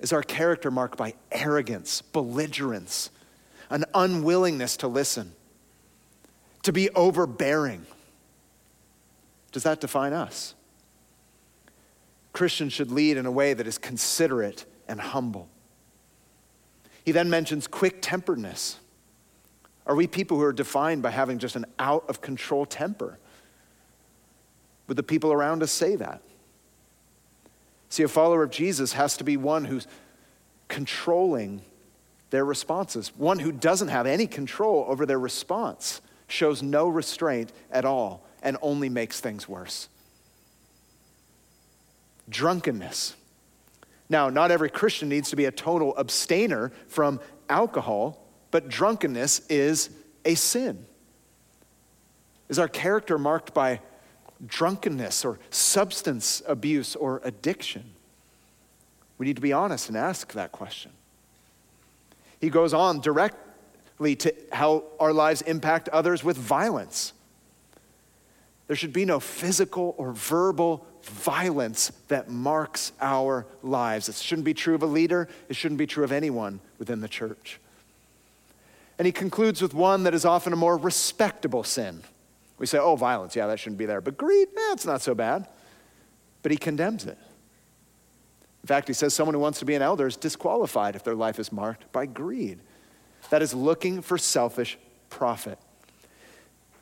[0.00, 3.10] Is our character marked by arrogance, belligerence,
[3.70, 5.32] an unwillingness to listen,
[6.62, 7.86] to be overbearing.
[9.52, 10.54] Does that define us?
[12.32, 15.48] Christians should lead in a way that is considerate and humble.
[17.04, 18.78] He then mentions quick temperedness.
[19.86, 23.18] Are we people who are defined by having just an out of control temper?
[24.86, 26.22] Would the people around us say that?
[27.88, 29.86] See, a follower of Jesus has to be one who's
[30.68, 31.62] controlling
[32.30, 33.12] their responses.
[33.16, 38.56] One who doesn't have any control over their response shows no restraint at all and
[38.62, 39.88] only makes things worse.
[42.28, 43.16] Drunkenness.
[44.10, 49.90] Now, not every Christian needs to be a total abstainer from alcohol, but drunkenness is
[50.24, 50.86] a sin.
[52.48, 53.80] Is our character marked by
[54.46, 57.92] drunkenness or substance abuse or addiction?
[59.18, 60.92] We need to be honest and ask that question.
[62.40, 67.12] He goes on directly to how our lives impact others with violence.
[68.68, 74.08] There should be no physical or verbal violence that marks our lives.
[74.08, 77.08] It shouldn't be true of a leader, it shouldn't be true of anyone within the
[77.08, 77.58] church.
[78.98, 82.02] And he concludes with one that is often a more respectable sin.
[82.58, 84.00] We say, oh, violence, yeah, that shouldn't be there.
[84.00, 85.46] But greed, eh, it's not so bad.
[86.42, 87.16] But he condemns it.
[88.68, 91.14] In fact, he says someone who wants to be an elder is disqualified if their
[91.14, 92.58] life is marked by greed.
[93.30, 94.76] That is looking for selfish
[95.08, 95.58] profit.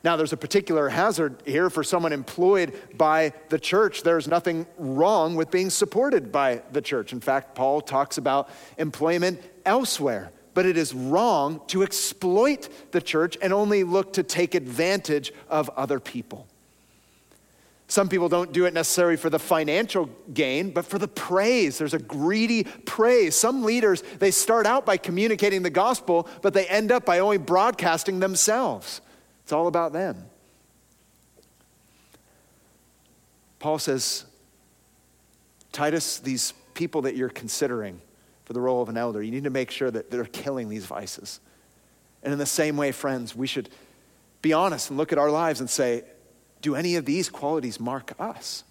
[0.03, 4.03] Now, there's a particular hazard here for someone employed by the church.
[4.03, 7.13] There's nothing wrong with being supported by the church.
[7.13, 10.33] In fact, Paul talks about employment elsewhere.
[10.53, 15.69] But it is wrong to exploit the church and only look to take advantage of
[15.69, 16.47] other people.
[17.89, 21.77] Some people don't do it necessarily for the financial gain, but for the praise.
[21.77, 23.33] There's a greedy praise.
[23.33, 27.37] Some leaders, they start out by communicating the gospel, but they end up by only
[27.37, 28.99] broadcasting themselves.
[29.43, 30.25] It's all about them.
[33.59, 34.25] Paul says,
[35.71, 38.01] Titus, these people that you're considering
[38.43, 40.85] for the role of an elder, you need to make sure that they're killing these
[40.85, 41.39] vices.
[42.21, 43.69] And in the same way, friends, we should
[44.41, 46.03] be honest and look at our lives and say,
[46.61, 48.63] do any of these qualities mark us?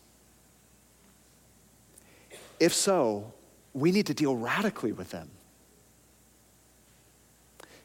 [2.58, 3.32] If so,
[3.74, 5.30] we need to deal radically with them.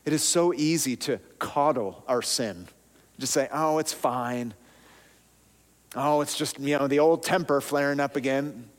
[0.06, 2.68] It is so easy to coddle our sin.
[3.20, 4.54] Just say, oh, it's fine.
[5.96, 8.70] Oh, it's just, you know, the old temper flaring up again.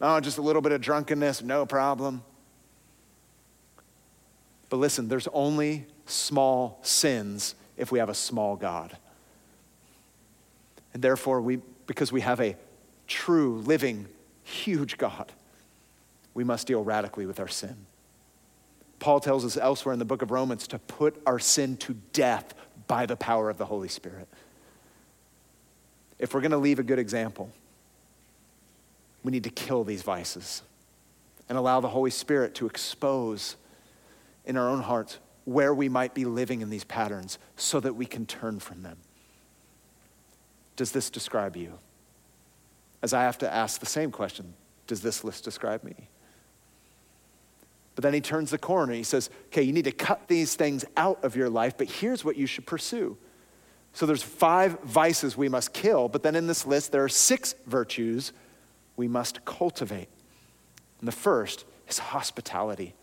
[0.00, 2.22] Oh, just a little bit of drunkenness, no problem.
[4.68, 8.96] But listen, there's only small sins if we have a small God.
[10.92, 12.56] And therefore, we, because we have a
[13.06, 14.06] true, living,
[14.42, 15.32] huge God,
[16.34, 17.76] we must deal radically with our sin.
[18.98, 22.54] Paul tells us elsewhere in the book of Romans to put our sin to death
[22.86, 24.28] by the power of the Holy Spirit.
[26.18, 27.50] If we're going to leave a good example,
[29.22, 30.62] we need to kill these vices
[31.48, 33.56] and allow the Holy Spirit to expose
[34.44, 38.06] in our own hearts where we might be living in these patterns so that we
[38.06, 38.98] can turn from them.
[40.76, 41.78] Does this describe you?
[43.02, 44.54] As I have to ask the same question
[44.86, 46.08] Does this list describe me?
[47.94, 48.92] But then he turns the corner.
[48.92, 52.24] He says, Okay, you need to cut these things out of your life, but here's
[52.24, 53.16] what you should pursue.
[53.92, 57.54] So there's five vices we must kill, but then in this list, there are six
[57.66, 58.32] virtues
[58.96, 60.08] we must cultivate.
[61.00, 62.94] And the first is hospitality.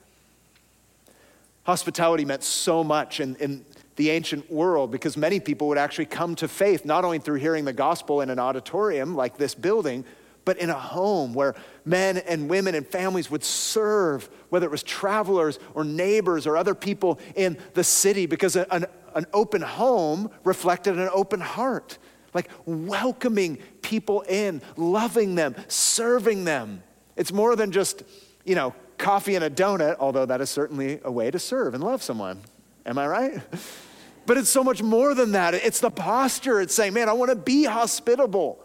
[1.64, 3.66] Hospitality meant so much in, in
[3.98, 7.66] the ancient world because many people would actually come to faith not only through hearing
[7.66, 10.06] the gospel in an auditorium like this building,
[10.46, 14.82] but in a home where men and women and families would serve, whether it was
[14.82, 20.98] travelers or neighbors or other people in the city, because an, an open home reflected
[20.98, 21.98] an open heart.
[22.34, 26.84] Like welcoming people in, loving them, serving them.
[27.16, 28.04] It's more than just,
[28.46, 31.84] you know, coffee and a donut, although that is certainly a way to serve and
[31.84, 32.42] love someone.
[32.86, 33.42] Am I right?
[34.28, 35.56] But it's so much more than that.
[35.56, 36.62] It's the posture.
[36.62, 38.60] It's saying, man, I want to be hospitable.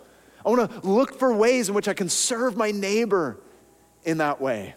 [0.45, 3.41] I want to look for ways in which I can serve my neighbor
[4.05, 4.75] in that way.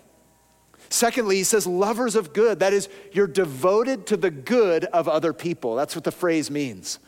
[0.90, 2.60] Secondly, he says, lovers of good.
[2.60, 5.76] That is, you're devoted to the good of other people.
[5.76, 7.00] That's what the phrase means.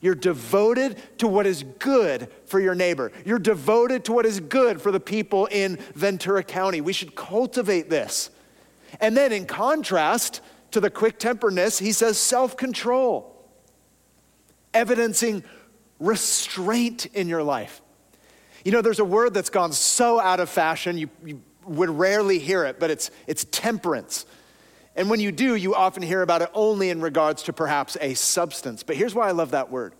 [0.00, 3.12] You're devoted to what is good for your neighbor.
[3.26, 6.80] You're devoted to what is good for the people in Ventura County.
[6.80, 8.30] We should cultivate this.
[9.00, 13.48] And then, in contrast, to the quick temperedness, he says self control,
[14.74, 15.44] evidencing
[15.98, 17.80] restraint in your life.
[18.64, 22.38] You know, there's a word that's gone so out of fashion, you, you would rarely
[22.38, 24.26] hear it, but it's, it's temperance.
[24.96, 28.14] And when you do, you often hear about it only in regards to perhaps a
[28.14, 28.82] substance.
[28.82, 29.94] But here's why I love that word.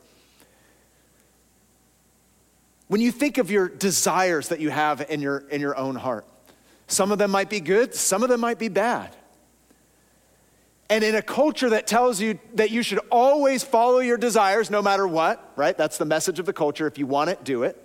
[2.89, 6.27] When you think of your desires that you have in your, in your own heart,
[6.89, 9.15] some of them might be good, some of them might be bad.
[10.91, 14.81] And in a culture that tells you that you should always follow your desires no
[14.81, 15.77] matter what, right?
[15.77, 16.87] That's the message of the culture.
[16.87, 17.77] If you want it, do it.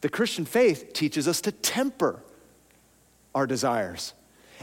[0.00, 2.22] The Christian faith teaches us to temper
[3.34, 4.14] our desires.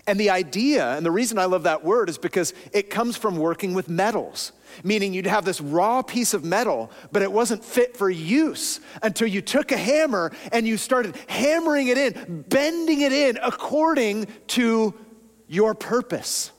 [0.07, 3.37] And the idea, and the reason I love that word is because it comes from
[3.37, 4.51] working with metals,
[4.83, 9.27] meaning you'd have this raw piece of metal, but it wasn't fit for use until
[9.27, 14.93] you took a hammer and you started hammering it in, bending it in according to
[15.51, 16.51] your purpose.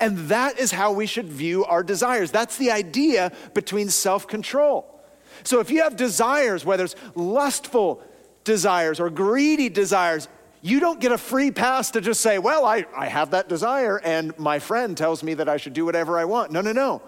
[0.00, 2.32] And that is how we should view our desires.
[2.32, 5.00] That's the idea between self control.
[5.44, 8.02] So if you have desires, whether it's lustful
[8.44, 10.28] desires or greedy desires,
[10.62, 13.98] You don't get a free pass to just say, Well, I, I have that desire,
[13.98, 16.50] and my friend tells me that I should do whatever I want.
[16.52, 17.00] No, no, no.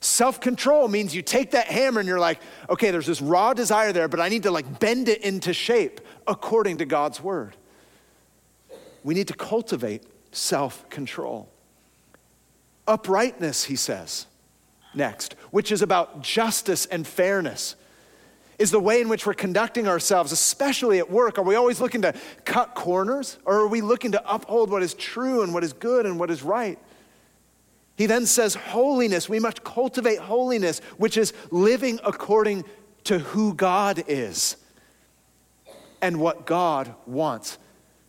[0.00, 3.92] Self control means you take that hammer and you're like, okay, there's this raw desire
[3.92, 7.54] there, but I need to like bend it into shape according to God's word.
[9.04, 10.02] We need to cultivate
[10.32, 11.48] self control.
[12.88, 14.26] Uprightness, he says,
[14.94, 17.76] next, which is about justice and fairness,
[18.58, 21.38] is the way in which we're conducting ourselves, especially at work.
[21.38, 22.14] Are we always looking to
[22.44, 26.06] cut corners, or are we looking to uphold what is true and what is good
[26.06, 26.78] and what is right?
[27.96, 29.28] He then says, Holiness.
[29.28, 32.64] We must cultivate holiness, which is living according
[33.04, 34.56] to who God is
[36.00, 37.58] and what God wants,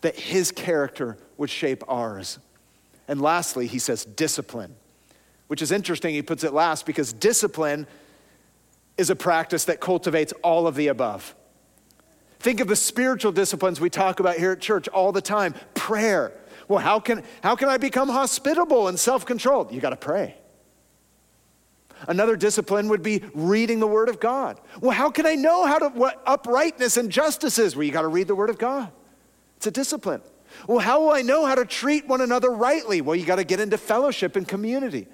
[0.01, 2.39] that His character would shape ours.
[3.07, 4.75] And lastly, he says, discipline,
[5.47, 6.15] which is interesting.
[6.15, 7.85] He puts it last because discipline
[8.97, 11.35] is a practice that cultivates all of the above.
[12.39, 16.33] Think of the spiritual disciplines we talk about here at church all the time prayer
[16.67, 19.71] well, how can, how can I become hospitable and self controlled?
[19.71, 20.35] You got to pray.
[22.07, 24.59] Another discipline would be reading the Word of God.
[24.81, 27.75] Well, how can I know how to, what uprightness and justice is?
[27.75, 28.91] Well, you got to read the Word of God.
[29.57, 30.21] It's a discipline.
[30.67, 33.01] Well, how will I know how to treat one another rightly?
[33.01, 35.07] Well, you got to get into fellowship and community.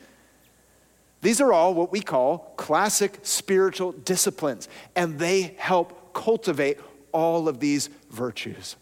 [1.21, 6.79] These are all what we call classic spiritual disciplines, and they help cultivate
[7.11, 8.75] all of these virtues.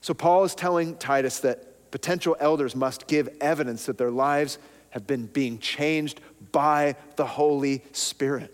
[0.00, 4.58] So, Paul is telling Titus that potential elders must give evidence that their lives
[4.90, 6.20] have been being changed
[6.52, 8.52] by the Holy Spirit.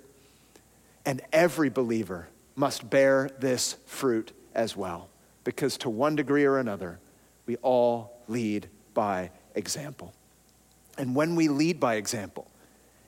[1.04, 5.08] And every believer must bear this fruit as well,
[5.48, 6.98] because to one degree or another,
[7.46, 10.12] we all lead by example.
[10.98, 12.50] And when we lead by example,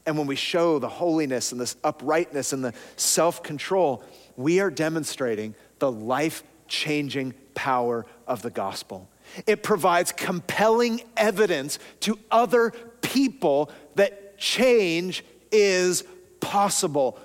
[0.06, 4.02] and when we show the holiness and this uprightness and the self control,
[4.38, 9.06] we are demonstrating the life changing power of the gospel.
[9.46, 12.70] It provides compelling evidence to other
[13.02, 16.04] people that change is
[16.40, 17.18] possible.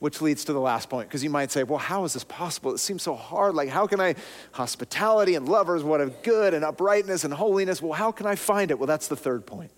[0.00, 2.72] Which leads to the last point, because you might say, well, how is this possible?
[2.74, 3.54] It seems so hard.
[3.54, 4.14] Like, how can I,
[4.52, 7.82] hospitality and lovers, what of good and uprightness and holiness?
[7.82, 8.78] Well, how can I find it?
[8.78, 9.70] Well, that's the third point.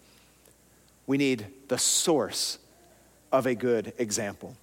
[1.08, 2.58] We need the source
[3.32, 4.56] of a good example.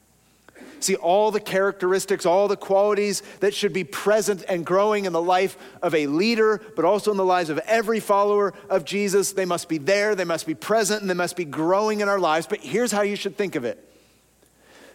[0.79, 5.21] See, all the characteristics, all the qualities that should be present and growing in the
[5.21, 9.43] life of a leader, but also in the lives of every follower of Jesus, they
[9.43, 12.47] must be there, they must be present, and they must be growing in our lives.
[12.47, 13.88] But here's how you should think of it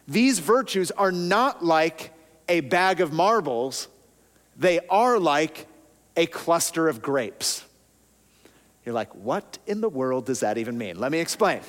[0.06, 2.12] these virtues are not like
[2.48, 3.88] a bag of marbles,
[4.56, 5.66] they are like
[6.16, 7.64] a cluster of grapes.
[8.84, 10.98] You're like, what in the world does that even mean?
[10.98, 11.60] Let me explain.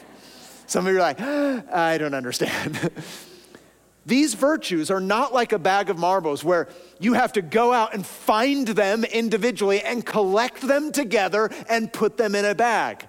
[0.68, 2.92] Some of you are like, ah, I don't understand.
[4.06, 6.68] These virtues are not like a bag of marbles where
[7.00, 12.18] you have to go out and find them individually and collect them together and put
[12.18, 13.08] them in a bag.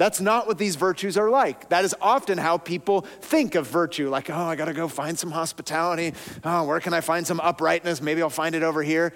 [0.00, 1.68] That's not what these virtues are like.
[1.68, 5.30] That is often how people think of virtue like, oh, I gotta go find some
[5.30, 6.14] hospitality.
[6.42, 8.00] Oh, where can I find some uprightness?
[8.00, 9.12] Maybe I'll find it over here.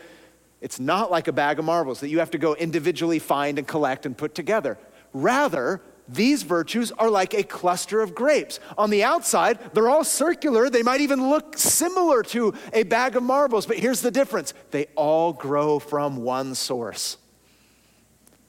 [0.61, 3.67] It's not like a bag of marbles that you have to go individually find and
[3.67, 4.77] collect and put together.
[5.15, 8.61] Rather, these virtues are like a cluster of grapes.
[8.77, 10.69] On the outside, they're all circular.
[10.69, 14.89] They might even look similar to a bag of marbles, but here's the difference they
[14.97, 17.17] all grow from one source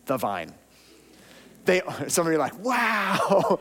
[0.05, 0.53] the vine.
[1.65, 3.59] They, some of you are like, wow.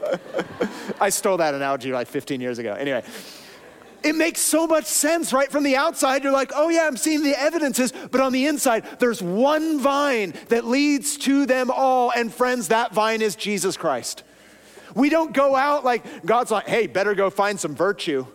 [1.01, 2.75] I stole that analogy like 15 years ago.
[2.75, 3.03] Anyway,
[4.03, 5.51] it makes so much sense, right?
[5.51, 7.93] From the outside, you're like, oh yeah, I'm seeing the evidences.
[8.11, 12.13] But on the inside, there's one vine that leads to them all.
[12.15, 14.23] And friends, that vine is Jesus Christ.
[14.95, 18.27] We don't go out like God's like, hey, better go find some virtue.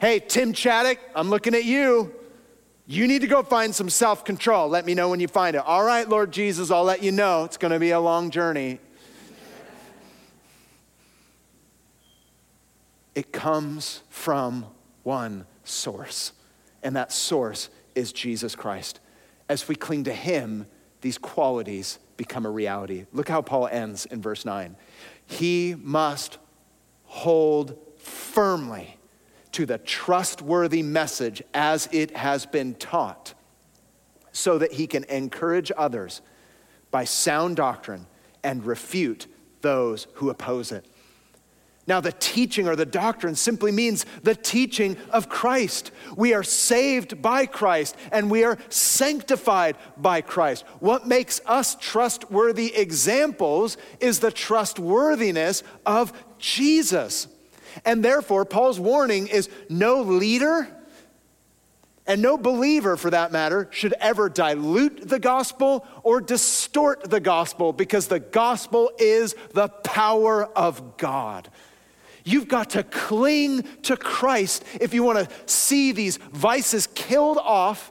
[0.00, 2.14] Hey, Tim Chaddick, I'm looking at you.
[2.86, 4.68] You need to go find some self control.
[4.68, 5.62] Let me know when you find it.
[5.64, 7.44] All right, Lord Jesus, I'll let you know.
[7.44, 8.78] It's going to be a long journey.
[13.14, 14.66] It comes from
[15.02, 16.32] one source,
[16.82, 19.00] and that source is Jesus Christ.
[19.48, 20.66] As we cling to Him,
[21.00, 23.06] these qualities become a reality.
[23.12, 24.76] Look how Paul ends in verse 9.
[25.26, 26.38] He must
[27.04, 28.98] hold firmly
[29.54, 33.34] to the trustworthy message as it has been taught,
[34.32, 36.20] so that he can encourage others
[36.90, 38.06] by sound doctrine
[38.42, 39.26] and refute
[39.60, 40.84] those who oppose it.
[41.86, 45.90] Now, the teaching or the doctrine simply means the teaching of Christ.
[46.16, 50.64] We are saved by Christ and we are sanctified by Christ.
[50.80, 57.28] What makes us trustworthy examples is the trustworthiness of Jesus.
[57.84, 60.68] And therefore, Paul's warning is no leader,
[62.06, 67.72] And no believer, for that matter, should ever dilute the gospel or distort the gospel
[67.72, 71.48] because the gospel is the power of God.
[72.22, 77.90] You've got to cling to Christ if you want to see these vices killed off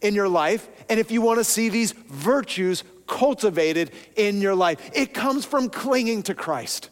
[0.00, 4.90] in your life and if you want to see these virtues cultivated in your life.
[4.94, 6.90] It comes from clinging to Christ.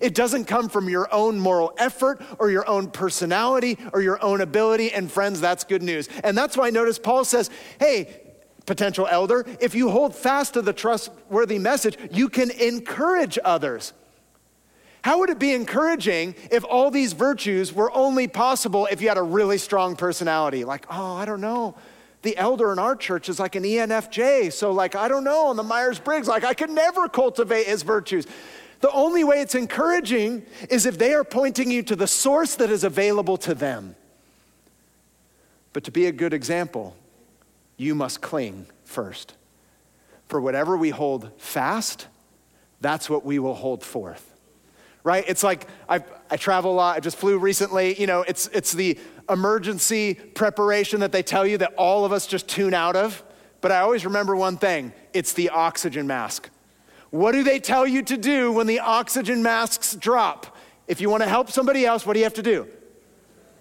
[0.00, 4.40] It doesn't come from your own moral effort or your own personality or your own
[4.40, 4.92] ability.
[4.92, 6.08] And friends, that's good news.
[6.24, 8.22] And that's why notice Paul says, hey,
[8.66, 13.92] potential elder, if you hold fast to the trustworthy message, you can encourage others.
[15.02, 19.16] How would it be encouraging if all these virtues were only possible if you had
[19.16, 20.64] a really strong personality?
[20.64, 21.74] Like, oh, I don't know.
[22.22, 24.52] The elder in our church is like an ENFJ.
[24.52, 27.82] So, like, I don't know, on the Myers Briggs, like, I could never cultivate his
[27.82, 28.26] virtues.
[28.80, 32.70] The only way it's encouraging is if they are pointing you to the source that
[32.70, 33.94] is available to them.
[35.72, 36.96] But to be a good example,
[37.76, 39.34] you must cling first.
[40.28, 42.06] For whatever we hold fast,
[42.80, 44.26] that's what we will hold forth.
[45.02, 45.24] Right?
[45.26, 46.96] It's like I, I travel a lot.
[46.96, 47.98] I just flew recently.
[48.00, 52.26] You know, it's, it's the emergency preparation that they tell you that all of us
[52.26, 53.22] just tune out of.
[53.60, 56.48] But I always remember one thing it's the oxygen mask.
[57.10, 60.56] What do they tell you to do when the oxygen masks drop?
[60.86, 62.68] If you want to help somebody else, what do you have to do?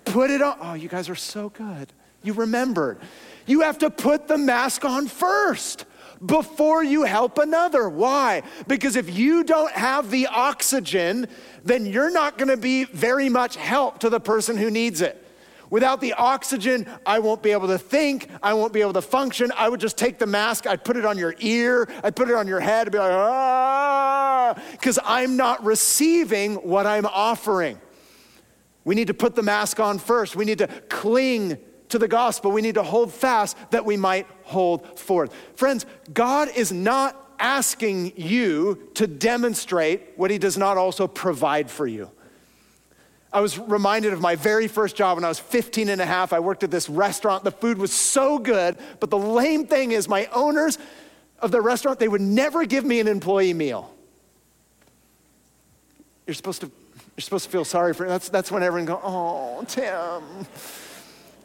[0.06, 0.58] Put it on.
[0.62, 1.92] Oh, you guys are so good.
[2.24, 3.00] You remembered.
[3.46, 5.86] You have to put the mask on first
[6.24, 7.88] before you help another.
[7.88, 8.44] Why?
[8.68, 11.28] Because if you don't have the oxygen,
[11.64, 15.26] then you're not going to be very much help to the person who needs it.
[15.70, 18.30] Without the oxygen, I won't be able to think.
[18.42, 19.52] I won't be able to function.
[19.56, 22.36] I would just take the mask, I'd put it on your ear, I'd put it
[22.36, 27.80] on your head, and be like, ah, because I'm not receiving what I'm offering.
[28.84, 30.36] We need to put the mask on first.
[30.36, 31.58] We need to cling
[31.90, 32.52] to the gospel.
[32.52, 35.34] We need to hold fast that we might hold forth.
[35.56, 41.86] Friends, God is not asking you to demonstrate what He does not also provide for
[41.88, 42.10] you.
[43.32, 46.34] I was reminded of my very first job when I was 15 and a half.
[46.34, 47.44] I worked at this restaurant.
[47.44, 50.80] The food was so good, but the lame thing is, my owners
[51.40, 53.94] of the restaurant, they would never give me an employee meal.
[56.26, 56.72] You're supposed to,
[57.16, 60.48] you're supposed to feel sorry for that's that's when everyone go, oh, Tim.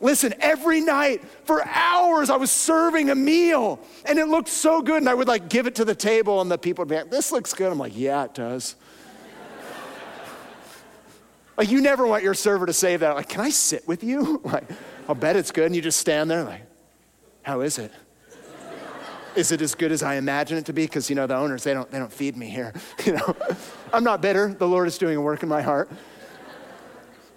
[0.00, 4.98] Listen, every night for hours I was serving a meal and it looked so good.
[4.98, 7.10] And I would like give it to the table and the people would be like,
[7.10, 7.70] this looks good.
[7.70, 8.74] I'm like, yeah, it does.
[11.56, 13.14] Like, you never want your server to say that.
[13.14, 14.40] Like, can I sit with you?
[14.54, 14.64] Like,
[15.08, 15.66] I'll bet it's good.
[15.66, 16.62] And you just stand there, like,
[17.42, 17.92] how is it?
[19.36, 20.84] Is it as good as I imagine it to be?
[20.84, 22.72] Because, you know, the owners, they don't, they don't feed me here.
[23.04, 23.36] You know,
[23.92, 24.54] I'm not bitter.
[24.54, 25.90] The Lord is doing a work in my heart.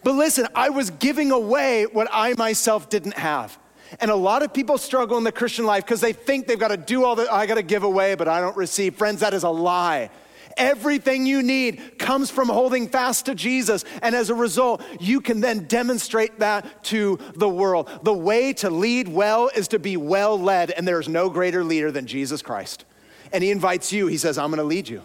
[0.03, 3.57] But listen, I was giving away what I myself didn't have.
[3.99, 6.69] And a lot of people struggle in the Christian life because they think they've got
[6.69, 8.95] to do all that, I got to give away, but I don't receive.
[8.95, 10.09] Friends, that is a lie.
[10.57, 13.85] Everything you need comes from holding fast to Jesus.
[14.01, 17.89] And as a result, you can then demonstrate that to the world.
[18.03, 21.91] The way to lead well is to be well led, and there's no greater leader
[21.91, 22.85] than Jesus Christ.
[23.31, 25.01] And he invites you, he says, I'm gonna lead you.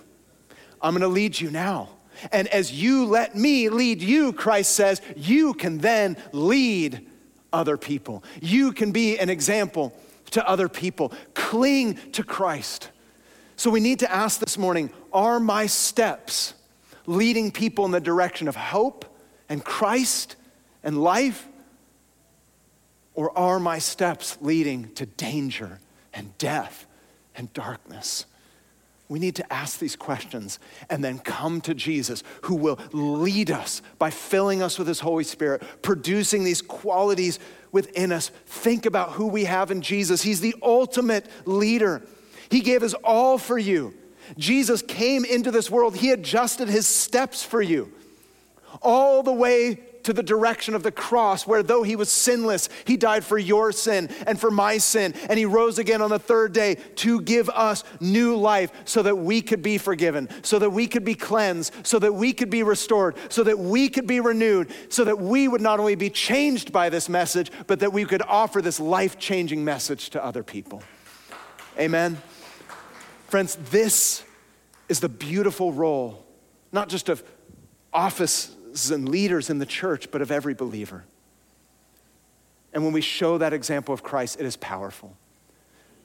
[0.81, 1.91] I'm gonna lead you now.
[2.31, 7.07] And as you let me lead you, Christ says, you can then lead
[7.53, 8.23] other people.
[8.41, 9.97] You can be an example
[10.31, 11.13] to other people.
[11.35, 12.91] Cling to Christ.
[13.57, 16.55] So we need to ask this morning are my steps
[17.07, 19.05] leading people in the direction of hope
[19.49, 20.37] and Christ
[20.83, 21.49] and life?
[23.15, 25.81] Or are my steps leading to danger
[26.15, 26.87] and death
[27.35, 28.27] and darkness?
[29.09, 30.59] We need to ask these questions
[30.89, 35.25] and then come to Jesus, who will lead us by filling us with His Holy
[35.25, 37.39] Spirit, producing these qualities
[37.73, 38.31] within us.
[38.47, 40.23] Think about who we have in Jesus.
[40.23, 42.01] He's the ultimate leader.
[42.51, 43.93] He gave His all for you.
[44.37, 47.93] Jesus came into this world, He adjusted His steps for you
[48.81, 52.97] all the way to the direction of the cross, where though he was sinless, he
[52.97, 55.15] died for your sin and for my sin.
[55.29, 59.17] And he rose again on the third day to give us new life so that
[59.17, 62.63] we could be forgiven, so that we could be cleansed, so that we could be
[62.63, 66.73] restored, so that we could be renewed, so that we would not only be changed
[66.73, 70.83] by this message, but that we could offer this life changing message to other people.
[71.79, 72.21] Amen.
[73.33, 74.23] Friends, this
[74.91, 76.23] is the beautiful role,
[76.71, 77.25] not just of
[77.91, 81.03] offices and leaders in the church, but of every believer.
[82.75, 85.17] And when we show that example of Christ, it is powerful.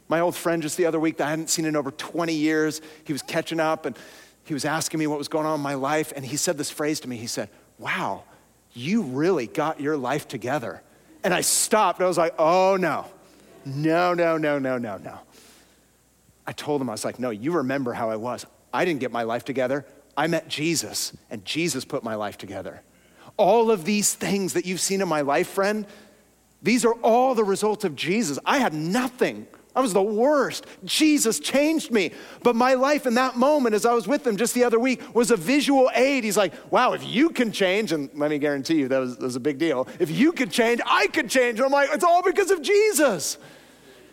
[0.08, 2.80] My old friend just the other week that I hadn't seen in over 20 years,
[3.04, 3.98] he was catching up and
[4.46, 6.14] he was asking me what was going on in my life.
[6.16, 8.24] And he said this phrase to me He said, Wow,
[8.72, 10.82] you really got your life together.
[11.26, 12.02] And I stopped.
[12.02, 13.06] I was like, oh no,
[13.66, 15.20] no, no, no, no, no, no.
[16.48, 18.46] I told him, I was like, no, you remember how I was.
[18.74, 19.86] I didn't get my life together.
[20.16, 22.82] I met Jesus, and Jesus put my life together.
[23.36, 25.86] All of these things that you've seen in my life, friend,
[26.64, 28.40] these are all the result of Jesus.
[28.46, 29.46] I had nothing.
[29.76, 30.66] I was the worst.
[30.86, 32.12] Jesus changed me.
[32.42, 35.04] But my life in that moment, as I was with him just the other week,
[35.14, 36.24] was a visual aid.
[36.24, 39.24] He's like, wow, if you can change, and let me guarantee you that was, that
[39.24, 39.88] was a big deal.
[40.00, 41.60] If you could change, I could change.
[41.60, 43.38] And I'm like, it's all because of Jesus.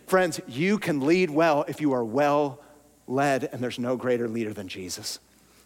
[0.07, 2.61] Friends, you can lead well if you are well
[3.07, 5.19] led, and there's no greater leader than Jesus.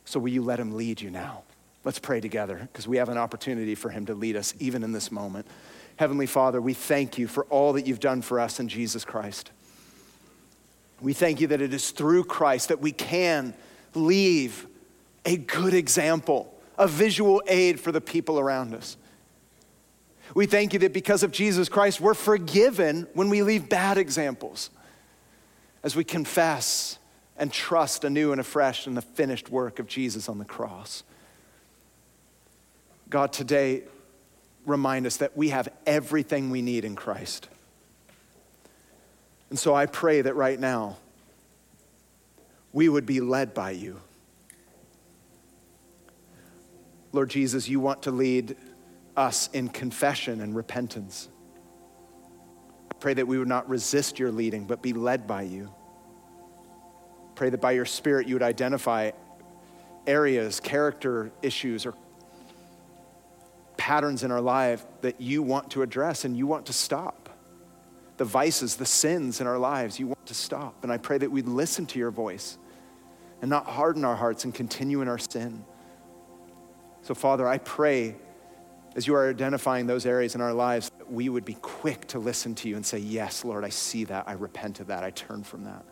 [0.05, 1.43] So will you let him lead you now?
[1.85, 4.93] Let's pray together because we have an opportunity for him to lead us even in
[4.93, 5.47] this moment.
[5.97, 9.51] Heavenly Father, we thank you for all that you've done for us in Jesus Christ.
[11.01, 13.55] We thank you that it is through Christ that we can
[13.95, 14.67] leave
[15.25, 18.97] a good example, a visual aid for the people around us.
[20.39, 24.71] We thank you that because of Jesus Christ, we're forgiven when we leave bad examples
[25.83, 27.01] as we confess
[27.37, 31.03] and trust anew and afresh in the finished work of Jesus on the cross.
[33.11, 33.83] God, today,
[34.65, 37.49] remind us that we have everything we need in Christ.
[39.51, 40.99] And so I pray that right now
[42.73, 43.99] we would be led by you.
[47.11, 48.55] Lord Jesus, you want to lead
[49.19, 51.29] us in confession and repentance.
[53.01, 55.71] Pray that we would not resist your leading, but be led by you.
[57.35, 59.11] Pray that by your Spirit you would identify
[60.07, 61.95] areas, character issues, or
[63.77, 67.29] patterns in our life that you want to address and you want to stop
[68.19, 70.83] the vices, the sins in our lives you want to stop.
[70.83, 72.59] And I pray that we'd listen to your voice
[73.41, 75.65] and not harden our hearts and continue in our sin.
[77.03, 78.17] So, Father, I pray
[78.99, 82.57] as you are identifying those areas in our lives we would be quick to listen
[82.57, 84.29] to you and say, Yes, Lord, I see that.
[84.29, 85.05] I repent of that.
[85.05, 85.85] I turn from that.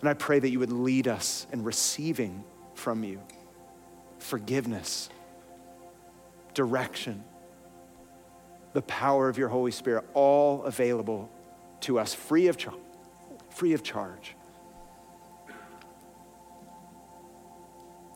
[0.00, 2.44] And I pray that you would lead us in receiving
[2.74, 3.20] from you
[4.18, 5.10] forgiveness,
[6.54, 7.22] direction
[8.72, 11.28] the power of your Holy Spirit, all available
[11.80, 12.72] to us free of, char-
[13.50, 14.34] free of charge.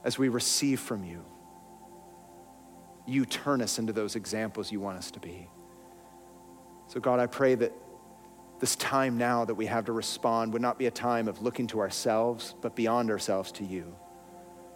[0.07, 1.25] As we receive from you,
[3.09, 5.49] you turn us into those examples you want us to be.
[6.87, 7.73] So, God, I pray that
[8.61, 11.67] this time now that we have to respond would not be a time of looking
[11.67, 13.97] to ourselves, but beyond ourselves to you.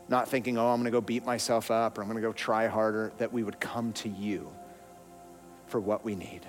[0.09, 2.33] Not thinking, oh, I'm going to go beat myself up or I'm going to go
[2.33, 4.51] try harder, that we would come to you
[5.69, 6.41] for what we need.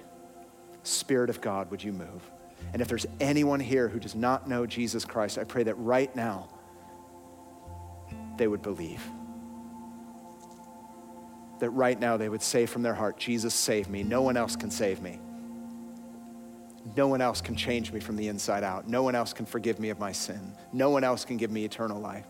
[0.81, 2.31] Spirit of God, would you move?
[2.73, 6.13] And if there's anyone here who does not know Jesus Christ, I pray that right
[6.15, 6.49] now
[8.41, 9.03] they would believe.
[11.59, 14.01] That right now they would say from their heart, Jesus, save me.
[14.01, 15.19] No one else can save me.
[16.97, 18.87] No one else can change me from the inside out.
[18.87, 20.53] No one else can forgive me of my sin.
[20.73, 22.25] No one else can give me eternal life.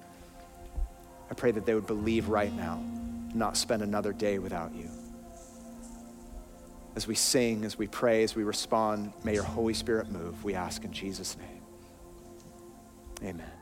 [1.30, 2.84] I pray that they would believe right now,
[3.34, 4.90] not spend another day without you
[6.98, 10.44] as we sing, as we pray, as we respond, may your Holy Spirit move.
[10.44, 11.62] We ask in Jesus' name.
[13.24, 13.61] Amen.